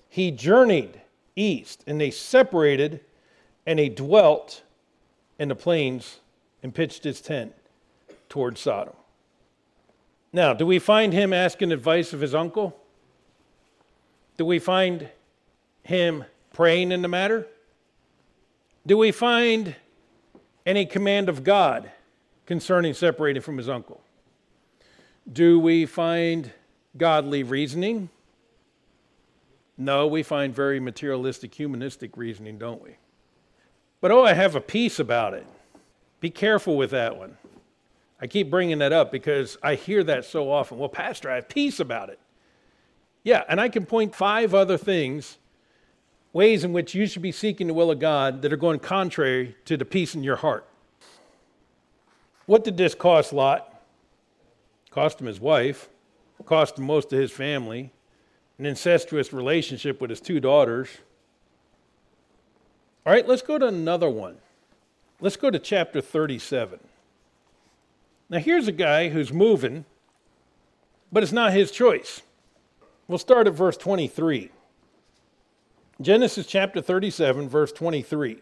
He 0.09 0.31
journeyed 0.31 1.01
east, 1.37 1.85
and 1.87 2.01
they 2.01 2.11
separated, 2.11 3.01
and 3.67 3.79
he 3.79 3.89
dwelt 3.89 4.63
in 5.39 5.49
the 5.49 5.55
plains 5.55 6.21
and 6.63 6.75
pitched 6.75 7.05
his 7.05 7.21
tent 7.21 7.55
toward 8.29 8.59
Sodom. 8.59 8.95
Now, 10.33 10.55
do 10.55 10.65
we 10.65 10.79
find 10.79 11.13
him 11.13 11.33
asking 11.33 11.73
advice 11.73 12.13
of 12.13 12.21
his 12.21 12.35
uncle? 12.35 12.77
Do 14.39 14.45
we 14.47 14.59
find 14.59 15.09
him 15.83 16.25
praying 16.53 16.93
in 16.93 17.03
the 17.03 17.09
matter? 17.09 17.47
Do 18.87 18.97
we 18.97 19.13
find 19.13 19.75
any 20.65 20.87
command 20.87 21.29
of 21.29 21.45
God 21.45 21.91
concerning 22.47 22.95
separating 22.95 23.43
from 23.43 23.59
his 23.59 23.69
uncle? 23.69 24.01
Do 25.31 25.59
we 25.59 25.87
find 25.87 26.51
godly 26.97 27.43
reasoning? 27.43 28.09
No, 29.79 30.07
we 30.07 30.23
find 30.23 30.55
very 30.55 30.81
materialistic, 30.81 31.55
humanistic 31.55 32.17
reasoning, 32.17 32.59
don't 32.59 32.83
we? 32.83 32.97
But 34.01 34.11
oh, 34.11 34.25
I 34.25 34.33
have 34.35 34.57
a 34.57 34.61
peace 34.61 34.99
about 34.99 35.35
it. 35.35 35.47
Be 36.21 36.31
careful 36.31 36.77
with 36.77 36.91
that 36.91 37.17
one. 37.17 37.37
I 38.21 38.27
keep 38.27 38.51
bringing 38.51 38.79
that 38.79 38.93
up 38.93 39.11
because 39.11 39.59
I 39.63 39.75
hear 39.75 40.05
that 40.05 40.25
so 40.25 40.51
often. 40.51 40.79
Well, 40.79 40.89
Pastor, 40.89 41.31
I 41.31 41.37
have 41.37 41.49
peace 41.49 41.81
about 41.81 42.09
it. 42.09 42.19
Yeah, 43.25 43.43
and 43.49 43.61
I 43.61 43.69
can 43.69 43.87
point 43.87 44.15
five 44.15 44.55
other 44.55 44.77
things, 44.77 45.39
ways 46.33 46.65
in 46.65 46.73
which 46.73 46.95
you 46.95 47.07
should 47.07 47.23
be 47.23 47.33
seeking 47.33 47.69
the 47.69 47.75
will 47.75 47.91
of 47.91 47.99
God 47.99 48.43
that 48.43 48.53
are 48.53 48.57
going 48.57 48.81
contrary 48.81 49.57
to 49.65 49.77
the 49.77 49.85
peace 49.85 50.15
in 50.15 50.23
your 50.23 50.37
heart. 50.37 50.69
What 52.47 52.65
did 52.65 52.77
this 52.77 52.95
cost 52.95 53.33
Lot? 53.33 53.72
Cost 54.93 55.21
him 55.21 55.27
his 55.27 55.41
wife, 55.41 55.89
cost 56.45 56.79
him 56.79 56.85
most 56.85 57.13
of 57.13 57.19
his 57.19 57.31
family, 57.31 57.93
an 58.59 58.67
incestuous 58.67 59.33
relationship 59.33 60.01
with 60.01 60.11
his 60.11 60.21
two 60.21 60.39
daughters. 60.39 60.89
All 63.07 63.13
right, 63.13 63.27
let's 63.27 63.43
go 63.43 63.59
to 63.59 63.67
another 63.67 64.11
one. 64.11 64.37
Let's 65.21 65.37
go 65.37 65.51
to 65.51 65.59
chapter 65.59 66.01
37. 66.01 66.79
Now, 68.29 68.39
here's 68.39 68.69
a 68.69 68.73
guy 68.73 69.09
who's 69.09 69.33
moving, 69.33 69.85
but 71.11 71.23
it's 71.23 71.33
not 71.33 71.53
his 71.53 71.71
choice. 71.71 72.23
We'll 73.09 73.19
start 73.19 73.47
at 73.47 73.55
verse 73.55 73.77
23. 73.77 74.51
Genesis 76.01 76.47
chapter 76.47 76.81
37, 76.81 77.49
verse 77.49 77.73
23. 77.73 78.39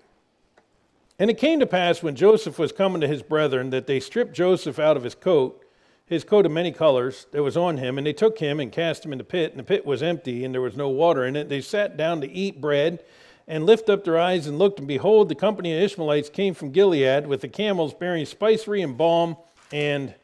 And 1.19 1.31
it 1.31 1.39
came 1.39 1.61
to 1.61 1.67
pass 1.67 2.03
when 2.03 2.17
Joseph 2.17 2.59
was 2.59 2.73
coming 2.73 3.01
to 3.01 3.09
his 3.09 3.23
brethren 3.23 3.71
that 3.71 3.87
they 3.87 4.01
stripped 4.01 4.33
Joseph 4.33 4.79
out 4.79 4.97
of 4.97 5.05
his 5.05 5.15
coat 5.15 5.65
his 6.11 6.25
coat 6.25 6.45
of 6.45 6.53
many 6.53 6.73
colors 6.73 7.27
that 7.31 7.43
was 7.43 7.57
on 7.57 7.79
him, 7.79 7.97
and 7.97 8.07
they 8.07 8.13
took 8.13 8.39
him 8.39 8.61
and 8.61 8.71
cast 8.71 9.07
him 9.07 9.13
in 9.13 9.19
the 9.19 9.25
pit, 9.25 9.53
and 9.53 9.61
the 9.61 9.65
pit 9.65 9.87
was 9.87 10.03
empty, 10.03 10.45
and 10.45 10.53
there 10.53 10.61
was 10.61 10.77
no 10.77 10.91
water 10.91 11.25
in 11.25 11.37
it. 11.37 11.49
They 11.49 11.63
sat 11.63 11.97
down 11.97 12.21
to 12.21 12.31
eat 12.31 12.61
bread, 12.61 13.03
and 13.51 13.67
lift 13.67 13.91
up 13.91 14.05
their 14.05 14.19
eyes 14.19 14.47
and 14.47 14.59
looked, 14.61 14.79
and 14.79 14.87
behold, 14.87 15.29
the 15.29 15.35
company 15.35 15.75
of 15.77 15.83
Ishmaelites 15.83 16.31
came 16.31 16.55
from 16.55 16.71
Gilead 16.71 17.27
with 17.27 17.41
the 17.41 17.49
camels 17.49 17.93
bearing 17.93 18.25
spicery 18.25 18.81
and 18.81 18.97
balm 18.97 19.37
and 19.73 20.15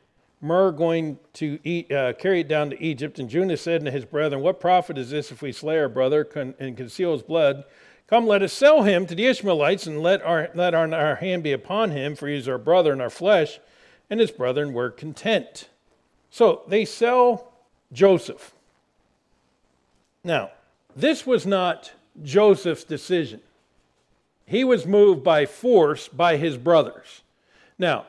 myrrh 0.40 0.71
going 0.71 1.19
to 1.35 1.59
eat, 1.64 1.90
uh, 1.90 2.12
carry 2.12 2.40
it 2.40 2.49
down 2.49 2.71
to 2.71 2.81
Egypt. 2.81 3.19
And 3.19 3.28
Judah 3.28 3.57
said 3.57 3.85
to 3.85 3.90
his 3.90 4.05
brethren, 4.05 4.43
What 4.43 4.61
profit 4.61 4.97
is 4.97 5.11
this 5.11 5.33
if 5.33 5.43
we 5.43 5.50
slay 5.50 5.76
our 5.76 5.88
brother 5.88 6.23
and 6.61 6.76
conceal 6.76 7.12
his 7.12 7.23
blood? 7.23 7.64
Come, 8.07 8.28
let 8.28 8.43
us 8.43 8.52
sell 8.52 8.85
him 8.85 9.07
to 9.07 9.14
the 9.16 9.26
Ishmaelites, 9.26 9.88
and 9.88 10.00
let 10.00 10.23
our, 10.23 10.50
let 10.55 10.75
our, 10.75 10.93
our 10.95 11.16
hand 11.16 11.43
be 11.43 11.50
upon 11.50 11.90
him, 11.90 12.14
for 12.14 12.28
he 12.28 12.37
is 12.37 12.49
our 12.49 12.59
brother 12.59 12.93
and 12.93 13.02
our 13.02 13.11
flesh. 13.11 13.59
And 14.09 14.21
his 14.21 14.31
brethren 14.31 14.73
were 14.73 14.90
content. 14.90 15.69
So 16.37 16.61
they 16.69 16.85
sell 16.85 17.50
Joseph. 17.95 18.52
Now, 20.23 20.50
this 20.95 21.26
was 21.26 21.47
not 21.47 21.93
Joseph's 22.23 22.85
decision. 22.85 23.40
He 24.45 24.62
was 24.62 24.85
moved 24.85 25.25
by 25.25 25.47
force 25.47 26.09
by 26.09 26.37
his 26.37 26.59
brothers. 26.59 27.23
Now, 27.78 28.05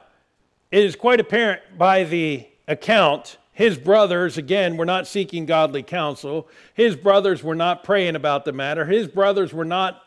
it 0.72 0.84
is 0.84 0.98
quite 0.98 1.22
apparent 1.22 1.62
by 1.77 2.03
the 2.03 2.46
account 2.67 3.38
his 3.53 3.77
brothers, 3.77 4.38
again, 4.38 4.75
were 4.75 4.84
not 4.84 5.07
seeking 5.07 5.46
godly 5.46 5.81
counsel. 5.81 6.50
His 6.74 6.98
brothers 6.98 7.41
were 7.41 7.55
not 7.55 7.86
praying 7.86 8.17
about 8.17 8.43
the 8.43 8.51
matter. 8.51 8.84
His 8.84 9.07
brothers 9.07 9.53
were 9.53 9.63
not, 9.63 10.03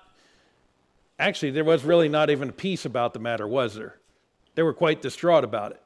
actually, 1.18 1.52
there 1.52 1.64
was 1.64 1.84
really 1.84 2.10
not 2.10 2.28
even 2.28 2.50
a 2.50 2.52
peace 2.52 2.84
about 2.84 3.14
the 3.14 3.18
matter, 3.18 3.48
was 3.48 3.76
there? 3.76 3.96
They 4.56 4.62
were 4.62 4.74
quite 4.74 5.00
distraught 5.00 5.42
about 5.42 5.72
it. 5.72 5.80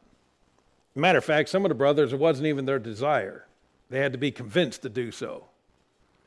Matter 0.95 1.19
of 1.19 1.25
fact, 1.25 1.49
some 1.49 1.65
of 1.65 1.71
the 1.71 1.75
brothers, 1.75 2.13
it 2.13 2.19
wasn't 2.19 2.47
even 2.47 2.67
their 2.67 2.79
desire. 2.79 3.47
They 3.91 3.99
had 3.99 4.13
to 4.13 4.19
be 4.19 4.31
convinced 4.31 4.83
to 4.83 4.89
do 4.89 5.11
so. 5.11 5.47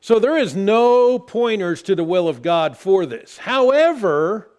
So 0.00 0.18
there 0.18 0.36
is 0.36 0.54
no 0.54 1.18
pointers 1.18 1.82
to 1.82 1.94
the 1.94 2.04
will 2.04 2.28
of 2.28 2.42
God 2.42 2.76
for 2.76 3.06
this. 3.06 3.38
However, 3.38 4.50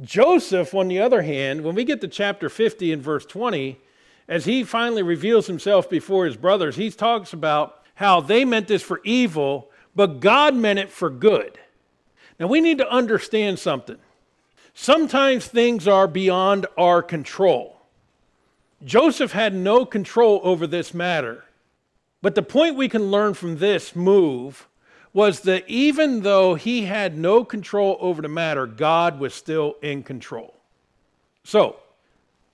Joseph, 0.00 0.74
on 0.74 0.88
the 0.88 1.00
other 1.00 1.22
hand, 1.22 1.62
when 1.62 1.74
we 1.74 1.84
get 1.84 2.00
to 2.00 2.08
chapter 2.08 2.48
50 2.48 2.92
and 2.92 3.02
verse 3.02 3.26
20, 3.26 3.78
as 4.26 4.44
he 4.46 4.64
finally 4.64 5.02
reveals 5.02 5.46
himself 5.46 5.90
before 5.90 6.24
his 6.24 6.36
brothers, 6.36 6.76
he 6.76 6.90
talks 6.90 7.32
about 7.32 7.82
how 7.96 8.20
they 8.20 8.44
meant 8.44 8.68
this 8.68 8.82
for 8.82 9.00
evil, 9.04 9.70
but 9.94 10.20
God 10.20 10.54
meant 10.54 10.78
it 10.78 10.90
for 10.90 11.10
good. 11.10 11.58
Now 12.40 12.46
we 12.46 12.60
need 12.60 12.78
to 12.78 12.90
understand 12.90 13.58
something. 13.58 13.98
Sometimes 14.72 15.46
things 15.46 15.86
are 15.86 16.08
beyond 16.08 16.66
our 16.76 17.02
control. 17.02 17.73
Joseph 18.84 19.32
had 19.32 19.54
no 19.54 19.86
control 19.86 20.40
over 20.42 20.66
this 20.66 20.92
matter. 20.92 21.44
But 22.20 22.34
the 22.34 22.42
point 22.42 22.76
we 22.76 22.88
can 22.88 23.10
learn 23.10 23.34
from 23.34 23.58
this 23.58 23.94
move 23.94 24.66
was 25.12 25.40
that 25.40 25.68
even 25.68 26.22
though 26.22 26.54
he 26.54 26.82
had 26.86 27.16
no 27.16 27.44
control 27.44 27.96
over 28.00 28.20
the 28.20 28.28
matter, 28.28 28.66
God 28.66 29.20
was 29.20 29.32
still 29.32 29.76
in 29.80 30.02
control. 30.02 30.54
So, 31.44 31.76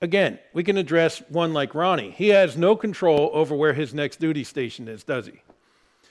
again, 0.02 0.38
we 0.52 0.62
can 0.62 0.76
address 0.76 1.22
one 1.28 1.52
like 1.52 1.74
Ronnie. 1.74 2.10
He 2.10 2.28
has 2.28 2.56
no 2.56 2.76
control 2.76 3.30
over 3.32 3.54
where 3.54 3.72
his 3.72 3.94
next 3.94 4.20
duty 4.20 4.44
station 4.44 4.88
is, 4.88 5.04
does 5.04 5.26
he? 5.26 5.40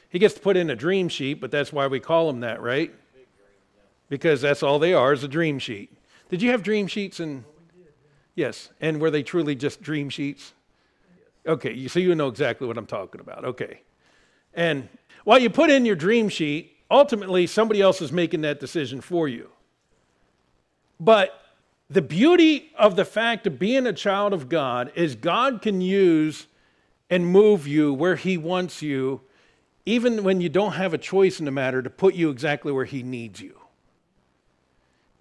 He 0.09 0.17
gets 0.17 0.33
to 0.33 0.39
put 0.39 0.57
in 0.57 0.69
a 0.69 0.75
dream 0.75 1.07
sheet, 1.07 1.35
but 1.35 1.51
that's 1.51 1.71
why 1.71 1.85
we 1.87 1.99
call 1.99 2.27
them 2.27 2.39
that, 2.39 2.61
right? 2.61 2.93
Because 4.09 4.41
that's 4.41 4.63
all 4.63 4.79
they 4.79 4.93
are 4.93 5.13
is 5.13 5.23
a 5.23 5.27
dream 5.27 5.59
sheet. 5.59 5.91
Did 6.29 6.41
you 6.41 6.49
have 6.49 6.63
dream 6.63 6.87
sheets 6.87 7.19
in 7.19 7.45
Yes. 8.39 8.69
And 8.79 9.01
were 9.01 9.11
they 9.11 9.21
truly 9.21 9.53
just 9.53 9.81
dream 9.81 10.07
sheets? 10.09 10.53
Okay, 11.45 11.89
so 11.89 11.99
you 11.99 12.15
know 12.15 12.29
exactly 12.29 12.67
what 12.67 12.77
I'm 12.77 12.85
talking 12.85 13.19
about. 13.19 13.43
Okay. 13.43 13.81
And 14.53 14.87
while 15.25 15.39
you 15.39 15.49
put 15.49 15.69
in 15.69 15.85
your 15.85 15.97
dream 15.97 16.29
sheet, 16.29 16.71
ultimately 16.89 17.47
somebody 17.47 17.81
else 17.81 18.01
is 18.01 18.13
making 18.13 18.39
that 18.43 18.61
decision 18.61 19.01
for 19.01 19.27
you. 19.27 19.49
But 21.01 21.37
the 21.89 22.01
beauty 22.01 22.71
of 22.77 22.95
the 22.95 23.03
fact 23.03 23.45
of 23.45 23.59
being 23.59 23.85
a 23.85 23.91
child 23.91 24.31
of 24.31 24.47
God 24.47 24.93
is 24.95 25.15
God 25.15 25.61
can 25.61 25.81
use 25.81 26.47
and 27.09 27.27
move 27.27 27.67
you 27.67 27.93
where 27.93 28.15
He 28.15 28.37
wants 28.37 28.81
you, 28.81 29.19
even 29.85 30.23
when 30.23 30.39
you 30.39 30.47
don't 30.47 30.73
have 30.73 30.93
a 30.93 30.97
choice 30.97 31.39
in 31.39 31.45
the 31.45 31.51
matter, 31.51 31.81
to 31.81 31.89
put 31.89 32.15
you 32.15 32.29
exactly 32.29 32.71
where 32.71 32.85
He 32.85 33.03
needs 33.03 33.41
you. 33.41 33.58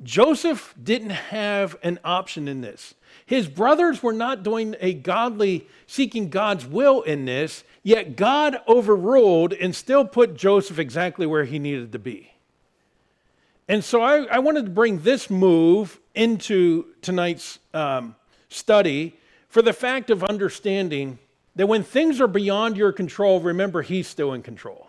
Joseph 0.03 0.75
didn't 0.81 1.11
have 1.11 1.77
an 1.83 1.99
option 2.05 2.47
in 2.47 2.61
this. 2.61 2.95
His 3.27 3.49
brothers 3.49 4.03
were 4.03 4.13
not 4.13 4.43
doing 4.43 4.77
a 4.81 4.95
godly, 4.95 5.67
seeking 5.87 6.31
God's 6.31 6.67
will 6.67 7.03
in 7.03 7.25
this, 7.25 7.65
yet 7.83 8.17
God 8.17 8.61
overruled 8.69 9.53
and 9.53 9.75
still 9.75 10.05
put 10.05 10.37
Joseph 10.37 10.79
exactly 10.79 11.27
where 11.27 11.45
he 11.45 11.59
needed 11.59 11.93
to 11.93 11.99
be. 11.99 12.33
And 13.69 13.85
so 13.85 14.01
I, 14.01 14.25
I 14.25 14.39
wanted 14.39 14.65
to 14.65 14.71
bring 14.71 15.01
this 15.01 15.29
move 15.29 16.01
into 16.15 16.87
tonight's 17.03 17.59
um, 17.75 18.15
study 18.49 19.15
for 19.49 19.63
the 19.63 19.73
fact 19.73 20.11
of 20.11 20.25
understanding 20.25 21.19
that 21.57 21.67
when 21.67 21.83
things 21.83 22.21
are 22.21 22.29
beyond 22.29 22.77
your 22.77 22.93
control, 22.93 23.41
remember, 23.41 23.83
He's 23.83 24.07
still 24.07 24.33
in 24.33 24.43
control 24.43 24.88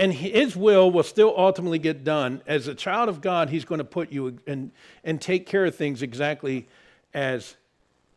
and 0.00 0.14
his 0.14 0.56
will 0.56 0.90
will 0.90 1.02
still 1.02 1.34
ultimately 1.36 1.78
get 1.78 2.04
done. 2.04 2.40
As 2.46 2.66
a 2.66 2.74
child 2.74 3.10
of 3.10 3.20
God, 3.20 3.50
he's 3.50 3.66
going 3.66 3.80
to 3.80 3.84
put 3.84 4.10
you 4.10 4.38
and, 4.46 4.70
and 5.04 5.20
take 5.20 5.44
care 5.44 5.66
of 5.66 5.74
things 5.74 6.00
exactly 6.00 6.66
as 7.12 7.56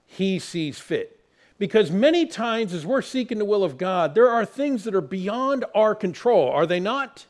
he 0.06 0.40
sees 0.40 0.80
fit. 0.80 1.20
Because 1.60 1.92
many 1.92 2.26
times, 2.26 2.74
as 2.74 2.86
we're 2.86 3.02
seeking 3.02 3.38
the 3.38 3.44
will 3.44 3.66
of 3.66 3.78
God, 3.78 4.16
there 4.16 4.30
are 4.30 4.46
things 4.46 4.86
that 4.86 4.96
are 4.96 5.02
beyond 5.02 5.66
our 5.76 5.94
control, 5.94 6.50
are 6.50 6.66
they 6.66 6.80
not? 6.80 7.26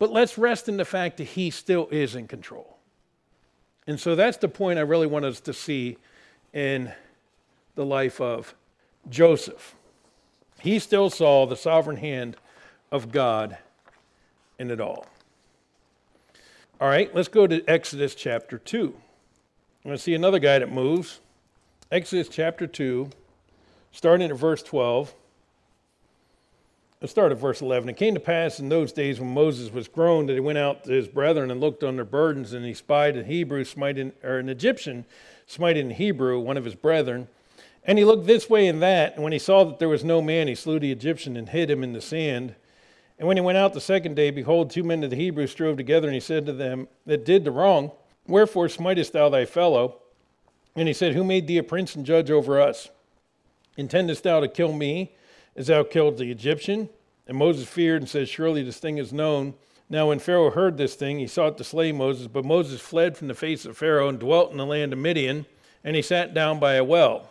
But 0.00 0.10
let's 0.10 0.36
rest 0.36 0.68
in 0.68 0.76
the 0.76 0.84
fact 0.84 1.18
that 1.18 1.24
he 1.28 1.50
still 1.50 1.86
is 1.92 2.16
in 2.16 2.26
control. 2.26 2.78
And 3.86 4.00
so 4.00 4.16
that's 4.16 4.38
the 4.38 4.48
point 4.48 4.80
I 4.80 4.82
really 4.82 5.06
want 5.06 5.24
us 5.24 5.38
to 5.42 5.52
see 5.52 5.96
in 6.52 6.92
the 7.76 7.86
life 7.86 8.20
of 8.20 8.56
Joseph. 9.08 9.76
He 10.58 10.80
still 10.80 11.08
saw 11.08 11.46
the 11.46 11.56
sovereign 11.56 11.98
hand 11.98 12.36
of 12.90 13.12
God 13.12 13.58
in 14.58 14.70
it 14.70 14.80
all. 14.80 15.06
All 16.80 16.88
right, 16.88 17.14
let's 17.14 17.28
go 17.28 17.46
to 17.46 17.64
Exodus 17.68 18.14
chapter 18.14 18.58
2. 18.58 18.86
I'm 18.86 19.88
going 19.88 19.96
to 19.96 20.02
see 20.02 20.14
another 20.14 20.38
guy 20.38 20.58
that 20.58 20.72
moves. 20.72 21.20
Exodus 21.90 22.28
chapter 22.28 22.66
2, 22.66 23.10
starting 23.92 24.30
at 24.30 24.36
verse 24.36 24.62
12. 24.62 25.14
Let's 27.00 27.12
start 27.12 27.30
at 27.30 27.38
verse 27.38 27.62
11. 27.62 27.88
It 27.88 27.96
came 27.96 28.14
to 28.14 28.20
pass 28.20 28.58
in 28.58 28.68
those 28.68 28.92
days 28.92 29.20
when 29.20 29.32
Moses 29.32 29.72
was 29.72 29.86
grown 29.86 30.26
that 30.26 30.34
he 30.34 30.40
went 30.40 30.58
out 30.58 30.84
to 30.84 30.92
his 30.92 31.08
brethren 31.08 31.50
and 31.50 31.60
looked 31.60 31.84
on 31.84 31.96
their 31.96 32.04
burdens, 32.04 32.52
and 32.52 32.64
he 32.64 32.74
spied 32.74 33.16
an 33.16 33.26
Hebrew 33.26 33.64
smiting, 33.64 34.12
or 34.22 34.38
an 34.38 34.48
Egyptian 34.48 35.04
smiting 35.46 35.90
Hebrew, 35.90 36.40
one 36.40 36.56
of 36.56 36.64
his 36.64 36.74
brethren. 36.74 37.28
And 37.84 37.98
he 37.98 38.04
looked 38.04 38.26
this 38.26 38.50
way 38.50 38.66
and 38.66 38.82
that, 38.82 39.14
and 39.14 39.22
when 39.22 39.32
he 39.32 39.38
saw 39.38 39.64
that 39.64 39.78
there 39.78 39.88
was 39.88 40.04
no 40.04 40.20
man, 40.20 40.48
he 40.48 40.54
slew 40.54 40.78
the 40.78 40.92
Egyptian 40.92 41.36
and 41.36 41.48
hid 41.48 41.70
him 41.70 41.82
in 41.82 41.92
the 41.92 42.00
sand. 42.00 42.54
And 43.18 43.26
when 43.26 43.36
he 43.36 43.40
went 43.40 43.58
out 43.58 43.74
the 43.74 43.80
second 43.80 44.14
day, 44.14 44.30
behold, 44.30 44.70
two 44.70 44.84
men 44.84 45.02
of 45.02 45.10
the 45.10 45.16
Hebrews 45.16 45.50
strove 45.50 45.76
together, 45.76 46.06
and 46.06 46.14
he 46.14 46.20
said 46.20 46.46
to 46.46 46.52
them 46.52 46.88
that 47.06 47.24
did 47.24 47.44
the 47.44 47.50
wrong, 47.50 47.90
Wherefore 48.26 48.68
smitest 48.68 49.12
thou 49.12 49.28
thy 49.28 49.44
fellow? 49.44 49.96
And 50.76 50.86
he 50.86 50.94
said, 50.94 51.14
Who 51.14 51.24
made 51.24 51.46
thee 51.46 51.58
a 51.58 51.62
prince 51.62 51.96
and 51.96 52.06
judge 52.06 52.30
over 52.30 52.60
us? 52.60 52.90
Intendest 53.76 54.22
thou 54.22 54.40
to 54.40 54.48
kill 54.48 54.72
me 54.72 55.12
as 55.56 55.66
thou 55.66 55.82
killed 55.82 56.18
the 56.18 56.30
Egyptian? 56.30 56.88
And 57.26 57.36
Moses 57.36 57.68
feared 57.68 58.02
and 58.02 58.08
said, 58.08 58.28
Surely 58.28 58.62
this 58.62 58.78
thing 58.78 58.98
is 58.98 59.12
known. 59.12 59.54
Now, 59.90 60.08
when 60.08 60.18
Pharaoh 60.18 60.50
heard 60.50 60.76
this 60.76 60.94
thing, 60.94 61.18
he 61.18 61.26
sought 61.26 61.56
to 61.58 61.64
slay 61.64 61.92
Moses, 61.92 62.26
but 62.26 62.44
Moses 62.44 62.80
fled 62.80 63.16
from 63.16 63.28
the 63.28 63.34
face 63.34 63.64
of 63.64 63.76
Pharaoh 63.76 64.08
and 64.08 64.18
dwelt 64.18 64.52
in 64.52 64.58
the 64.58 64.66
land 64.66 64.92
of 64.92 64.98
Midian, 64.98 65.46
and 65.82 65.96
he 65.96 66.02
sat 66.02 66.34
down 66.34 66.58
by 66.58 66.74
a 66.74 66.84
well. 66.84 67.30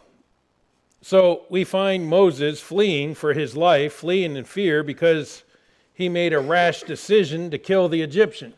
So 1.02 1.46
we 1.50 1.64
find 1.64 2.08
Moses 2.08 2.60
fleeing 2.60 3.14
for 3.14 3.34
his 3.34 3.56
life, 3.56 3.94
fleeing 3.94 4.36
in 4.36 4.44
fear 4.44 4.82
because 4.82 5.44
he 5.98 6.10
made 6.10 6.32
a 6.32 6.40
rash 6.40 6.84
decision 6.84 7.50
to 7.50 7.58
kill 7.58 7.90
the 7.90 8.04
Egyptian. 8.04 8.54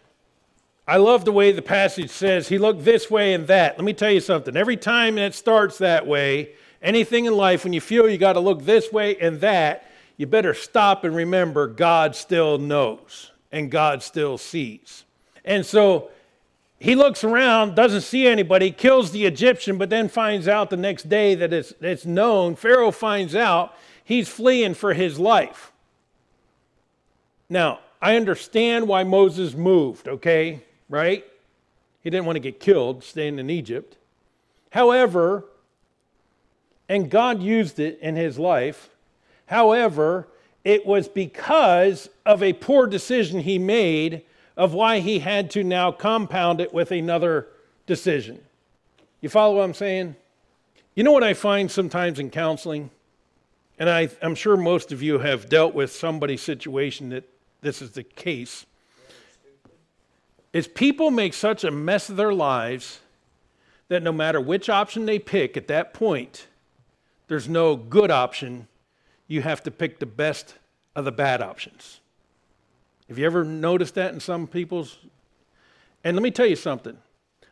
I 0.86 0.98
love 0.98 1.24
the 1.24 1.32
way 1.32 1.54
the 1.54 1.62
passage 1.62 2.10
says 2.10 2.50
he 2.50 2.58
looked 2.58 2.84
this 2.84 3.10
way 3.10 3.34
and 3.34 3.48
that. 3.48 3.78
Let 3.78 3.86
me 3.86 3.94
tell 3.94 4.12
you 4.12 4.20
something. 4.20 4.58
Every 4.58 4.76
time 4.76 5.18
it 5.18 5.34
starts 5.34 5.78
that 5.78 6.06
way, 6.06 6.50
anything 6.82 7.24
in 7.24 7.34
life, 7.34 7.64
when 7.64 7.72
you 7.72 7.80
feel 7.80 8.10
you 8.10 8.18
got 8.18 8.34
to 8.34 8.42
look 8.42 8.66
this 8.66 8.92
way 8.92 9.16
and 9.20 9.40
that, 9.40 9.90
you 10.18 10.28
better 10.28 10.54
stop 10.54 11.06
and 11.06 11.16
remember 11.16 11.66
God 11.66 12.14
still 12.14 12.58
knows 12.58 13.32
and 13.54 13.72
God 13.72 14.04
still 14.04 14.38
sees. 14.38 15.06
And 15.46 15.66
so 15.66 16.10
he 16.78 16.94
looks 16.94 17.24
around, 17.24 17.74
doesn't 17.74 18.02
see 18.02 18.28
anybody, 18.28 18.70
kills 18.70 19.12
the 19.12 19.26
Egyptian, 19.26 19.78
but 19.78 19.90
then 19.90 20.10
finds 20.10 20.50
out 20.50 20.70
the 20.70 20.76
next 20.76 21.08
day 21.08 21.36
that 21.36 21.54
it's, 21.54 21.74
it's 21.80 22.06
known. 22.06 22.58
Pharaoh 22.58 22.92
finds 22.92 23.34
out 23.34 23.76
he's 24.04 24.28
fleeing 24.28 24.74
for 24.74 24.94
his 24.94 25.18
life. 25.18 25.72
Now, 27.50 27.80
I 28.02 28.16
understand 28.16 28.88
why 28.88 29.04
Moses 29.04 29.54
moved, 29.54 30.08
okay? 30.08 30.62
right? 30.90 31.24
He 32.02 32.10
didn't 32.10 32.26
want 32.26 32.36
to 32.36 32.42
get 32.42 32.60
killed 32.60 33.04
staying 33.04 33.40
in 33.40 33.50
Egypt. 33.50 33.96
However, 34.72 35.46
and 36.88 37.10
God 37.10 37.42
used 37.42 37.80
it 37.80 38.00
in 38.02 38.16
his 38.16 38.40
life. 38.40 38.90
However, 39.46 40.28
it 40.64 40.86
was 40.86 41.08
because 41.08 42.10
of 42.26 42.42
a 42.42 42.54
poor 42.54 42.88
decision 42.88 43.42
he 43.42 43.60
made 43.60 44.24
of 44.58 44.74
why 44.74 45.00
he 45.00 45.20
had 45.20 45.52
to 45.52 45.64
now 45.64 45.92
compound 45.92 46.60
it 46.60 46.74
with 46.74 46.92
another 46.92 47.48
decision. 47.86 48.40
You 49.22 49.30
follow 49.30 49.58
what 49.58 49.64
I'm 49.64 49.74
saying? 49.74 50.16
You 50.96 51.04
know 51.04 51.12
what 51.12 51.24
I 51.24 51.34
find 51.34 51.70
sometimes 51.72 52.20
in 52.20 52.30
counseling? 52.30 52.90
And 53.78 53.90
I, 53.90 54.10
am 54.22 54.36
sure 54.36 54.58
most 54.58 54.92
of 54.92 55.02
you 55.02 55.20
have 55.20 55.48
dealt 55.48 55.74
with 55.74 55.92
somebody's 55.92 56.42
situation 56.42 57.10
that 57.10 57.24
this 57.62 57.82
is 57.82 57.92
the 57.92 58.04
case 58.04 58.66
is 60.52 60.68
people 60.68 61.12
make 61.12 61.34
such 61.34 61.64
a 61.64 61.72
mess 61.72 62.10
of 62.10 62.16
their 62.18 62.34
lives 62.34 63.00
that 63.88 64.04
no 64.04 64.12
matter 64.12 64.40
which 64.42 64.70
option 64.70 65.06
they 65.06 65.20
pick 65.20 65.56
at 65.58 65.68
that 65.68 65.94
point, 65.94 66.48
there's 67.28 67.48
no 67.48 67.76
good 67.76 68.10
option. 68.10 68.68
You 69.28 69.42
have 69.42 69.62
to 69.64 69.72
pick 69.72 70.00
the 70.00 70.06
best 70.06 70.56
of 70.96 71.06
the 71.06 71.12
bad 71.12 71.42
options. 71.42 72.00
Have 73.08 73.18
you 73.18 73.26
ever 73.26 73.44
noticed 73.44 73.96
that 73.96 74.14
in 74.14 74.20
some 74.20 74.48
people's? 74.48 74.98
And 76.04 76.16
let 76.16 76.24
me 76.24 76.32
tell 76.32 76.46
you 76.46 76.56
something. 76.56 76.98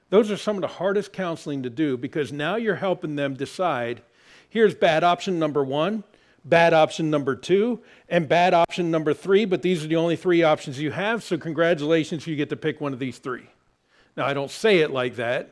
Those 0.09 0.31
are 0.31 0.37
some 0.37 0.55
of 0.55 0.61
the 0.61 0.67
hardest 0.67 1.11
counseling 1.11 1.63
to 1.63 1.69
do 1.69 1.97
because 1.97 2.31
now 2.31 2.55
you're 2.55 2.75
helping 2.75 3.15
them 3.15 3.33
decide 3.33 4.01
here's 4.49 4.73
bad 4.73 5.03
option 5.03 5.37
number 5.37 5.63
one, 5.63 6.03
bad 6.45 6.73
option 6.73 7.09
number 7.09 7.35
two, 7.35 7.81
and 8.09 8.27
bad 8.27 8.53
option 8.53 8.89
number 8.89 9.13
three, 9.13 9.45
but 9.45 9.61
these 9.61 9.83
are 9.83 9.87
the 9.87 9.95
only 9.95 10.15
three 10.15 10.43
options 10.43 10.79
you 10.79 10.91
have, 10.91 11.23
so 11.23 11.37
congratulations, 11.37 12.25
you 12.25 12.35
get 12.35 12.49
to 12.49 12.55
pick 12.55 12.79
one 12.79 12.93
of 12.93 12.99
these 12.99 13.17
three. 13.17 13.47
Now, 14.15 14.25
I 14.25 14.33
don't 14.33 14.51
say 14.51 14.79
it 14.79 14.91
like 14.91 15.17
that, 15.17 15.51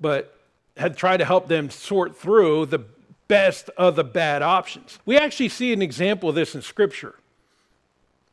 but 0.00 0.36
had 0.76 0.96
tried 0.96 1.18
to 1.18 1.24
help 1.24 1.48
them 1.48 1.70
sort 1.70 2.16
through 2.16 2.66
the 2.66 2.84
best 3.28 3.70
of 3.76 3.96
the 3.96 4.04
bad 4.04 4.42
options. 4.42 4.98
We 5.06 5.16
actually 5.16 5.48
see 5.48 5.72
an 5.72 5.82
example 5.82 6.28
of 6.28 6.34
this 6.34 6.54
in 6.54 6.62
Scripture. 6.62 7.14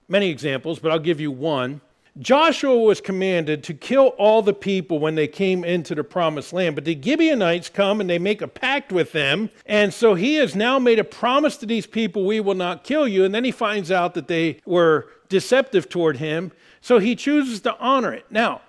Many 0.07 0.29
examples, 0.29 0.79
but 0.79 0.91
I'll 0.91 0.99
give 0.99 1.21
you 1.21 1.31
one. 1.31 1.81
Joshua 2.19 2.77
was 2.77 2.99
commanded 2.99 3.63
to 3.63 3.73
kill 3.73 4.07
all 4.17 4.41
the 4.41 4.53
people 4.53 4.99
when 4.99 5.15
they 5.15 5.27
came 5.27 5.63
into 5.63 5.95
the 5.95 6.03
promised 6.03 6.51
land. 6.51 6.75
But 6.75 6.83
the 6.83 6.99
Gibeonites 7.01 7.69
come 7.69 8.01
and 8.01 8.09
they 8.09 8.19
make 8.19 8.41
a 8.41 8.49
pact 8.49 8.91
with 8.91 9.13
them. 9.13 9.49
And 9.65 9.93
so 9.93 10.15
he 10.15 10.35
has 10.35 10.53
now 10.53 10.77
made 10.77 10.99
a 10.99 11.05
promise 11.05 11.55
to 11.57 11.65
these 11.65 11.85
people, 11.85 12.25
we 12.25 12.41
will 12.41 12.55
not 12.55 12.83
kill 12.83 13.07
you. 13.07 13.23
And 13.23 13.33
then 13.33 13.45
he 13.45 13.51
finds 13.51 13.91
out 13.91 14.13
that 14.15 14.27
they 14.27 14.59
were 14.65 15.07
deceptive 15.29 15.87
toward 15.87 16.17
him. 16.17 16.51
So 16.81 16.99
he 16.99 17.15
chooses 17.15 17.61
to 17.61 17.77
honor 17.79 18.13
it. 18.13 18.25
Now, 18.29 18.61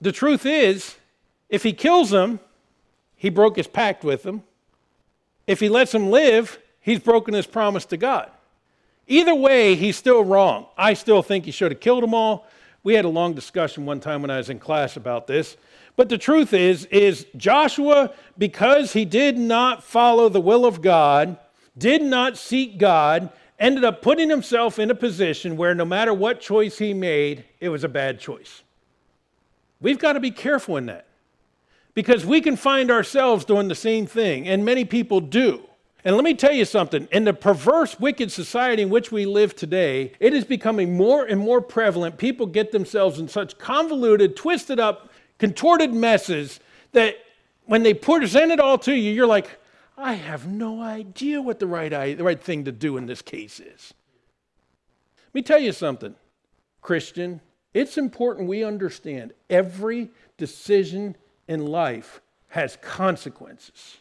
the 0.00 0.12
truth 0.12 0.44
is, 0.44 0.96
if 1.48 1.62
he 1.62 1.72
kills 1.72 2.10
them, 2.10 2.40
he 3.14 3.30
broke 3.30 3.56
his 3.56 3.68
pact 3.68 4.02
with 4.02 4.24
them. 4.24 4.42
If 5.46 5.60
he 5.60 5.68
lets 5.68 5.92
them 5.92 6.10
live, 6.10 6.58
he's 6.80 6.98
broken 6.98 7.32
his 7.32 7.46
promise 7.46 7.84
to 7.86 7.96
God. 7.96 8.30
Either 9.06 9.34
way, 9.34 9.74
he's 9.74 9.96
still 9.96 10.24
wrong. 10.24 10.66
I 10.76 10.94
still 10.94 11.22
think 11.22 11.44
he 11.44 11.50
should 11.50 11.72
have 11.72 11.80
killed 11.80 12.02
them 12.02 12.14
all. 12.14 12.46
We 12.82 12.94
had 12.94 13.04
a 13.04 13.08
long 13.08 13.34
discussion 13.34 13.86
one 13.86 14.00
time 14.00 14.22
when 14.22 14.30
I 14.30 14.38
was 14.38 14.50
in 14.50 14.58
class 14.58 14.96
about 14.96 15.26
this. 15.26 15.56
But 15.96 16.08
the 16.08 16.18
truth 16.18 16.52
is 16.52 16.86
is 16.86 17.26
Joshua 17.36 18.12
because 18.36 18.92
he 18.92 19.04
did 19.04 19.38
not 19.38 19.84
follow 19.84 20.28
the 20.28 20.40
will 20.40 20.66
of 20.66 20.82
God, 20.82 21.38
did 21.78 22.02
not 22.02 22.36
seek 22.36 22.78
God, 22.78 23.30
ended 23.58 23.84
up 23.84 24.02
putting 24.02 24.28
himself 24.28 24.78
in 24.78 24.90
a 24.90 24.94
position 24.94 25.56
where 25.56 25.74
no 25.74 25.84
matter 25.84 26.12
what 26.12 26.40
choice 26.40 26.78
he 26.78 26.92
made, 26.92 27.44
it 27.60 27.68
was 27.68 27.84
a 27.84 27.88
bad 27.88 28.18
choice. 28.18 28.62
We've 29.80 29.98
got 29.98 30.14
to 30.14 30.20
be 30.20 30.30
careful 30.30 30.76
in 30.76 30.86
that. 30.86 31.06
Because 31.94 32.26
we 32.26 32.40
can 32.40 32.56
find 32.56 32.90
ourselves 32.90 33.44
doing 33.44 33.68
the 33.68 33.74
same 33.76 34.06
thing, 34.06 34.48
and 34.48 34.64
many 34.64 34.84
people 34.84 35.20
do. 35.20 35.62
And 36.04 36.16
let 36.16 36.24
me 36.24 36.34
tell 36.34 36.52
you 36.52 36.66
something 36.66 37.08
in 37.10 37.24
the 37.24 37.32
perverse, 37.32 37.98
wicked 37.98 38.30
society 38.30 38.82
in 38.82 38.90
which 38.90 39.10
we 39.10 39.24
live 39.24 39.56
today, 39.56 40.12
it 40.20 40.34
is 40.34 40.44
becoming 40.44 40.96
more 40.96 41.24
and 41.24 41.40
more 41.40 41.62
prevalent. 41.62 42.18
People 42.18 42.46
get 42.46 42.72
themselves 42.72 43.18
in 43.18 43.26
such 43.26 43.56
convoluted, 43.56 44.36
twisted 44.36 44.78
up, 44.78 45.08
contorted 45.38 45.94
messes 45.94 46.60
that 46.92 47.16
when 47.64 47.82
they 47.82 47.94
present 47.94 48.52
it 48.52 48.60
all 48.60 48.76
to 48.78 48.92
you, 48.92 49.10
you're 49.12 49.26
like, 49.26 49.48
I 49.96 50.12
have 50.12 50.46
no 50.46 50.82
idea 50.82 51.40
what 51.40 51.58
the 51.58 51.66
right, 51.66 52.16
the 52.16 52.24
right 52.24 52.42
thing 52.42 52.64
to 52.66 52.72
do 52.72 52.98
in 52.98 53.06
this 53.06 53.22
case 53.22 53.58
is. 53.58 53.94
Let 55.28 55.34
me 55.34 55.42
tell 55.42 55.58
you 55.58 55.72
something, 55.72 56.14
Christian. 56.82 57.40
It's 57.72 57.96
important 57.96 58.48
we 58.48 58.62
understand 58.62 59.32
every 59.48 60.10
decision 60.36 61.16
in 61.48 61.64
life 61.64 62.20
has 62.48 62.76
consequences. 62.82 63.96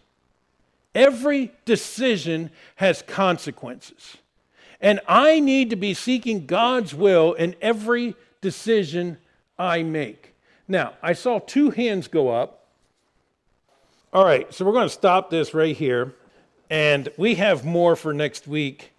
Every 0.95 1.51
decision 1.65 2.51
has 2.75 3.01
consequences. 3.01 4.17
And 4.79 4.99
I 5.07 5.39
need 5.39 5.69
to 5.69 5.75
be 5.75 5.93
seeking 5.93 6.45
God's 6.45 6.93
will 6.93 7.33
in 7.33 7.55
every 7.61 8.15
decision 8.41 9.17
I 9.57 9.81
make. 9.83 10.35
Now, 10.67 10.93
I 11.01 11.13
saw 11.13 11.39
two 11.39 11.71
hands 11.71 12.07
go 12.07 12.29
up. 12.29 12.67
All 14.11 14.25
right, 14.25 14.53
so 14.53 14.65
we're 14.65 14.73
going 14.73 14.87
to 14.87 14.93
stop 14.93 15.29
this 15.29 15.53
right 15.53 15.75
here. 15.75 16.13
And 16.69 17.09
we 17.17 17.35
have 17.35 17.65
more 17.65 17.95
for 17.95 18.13
next 18.13 18.47
week. 18.47 18.91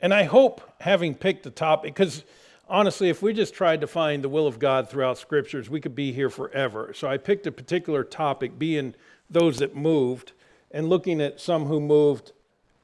And 0.00 0.12
I 0.12 0.24
hope, 0.24 0.60
having 0.80 1.14
picked 1.14 1.44
the 1.44 1.50
topic, 1.50 1.94
because 1.94 2.24
honestly, 2.68 3.08
if 3.08 3.22
we 3.22 3.32
just 3.32 3.54
tried 3.54 3.80
to 3.82 3.86
find 3.86 4.22
the 4.22 4.28
will 4.28 4.46
of 4.46 4.58
God 4.58 4.88
throughout 4.88 5.18
scriptures, 5.18 5.68
we 5.68 5.80
could 5.80 5.94
be 5.94 6.12
here 6.12 6.30
forever. 6.30 6.92
So 6.94 7.08
I 7.08 7.18
picked 7.18 7.46
a 7.46 7.52
particular 7.52 8.04
topic, 8.04 8.58
being 8.58 8.94
those 9.30 9.58
that 9.58 9.76
moved 9.76 10.32
and 10.72 10.88
looking 10.88 11.20
at 11.20 11.40
some 11.40 11.66
who 11.66 11.80
moved 11.80 12.32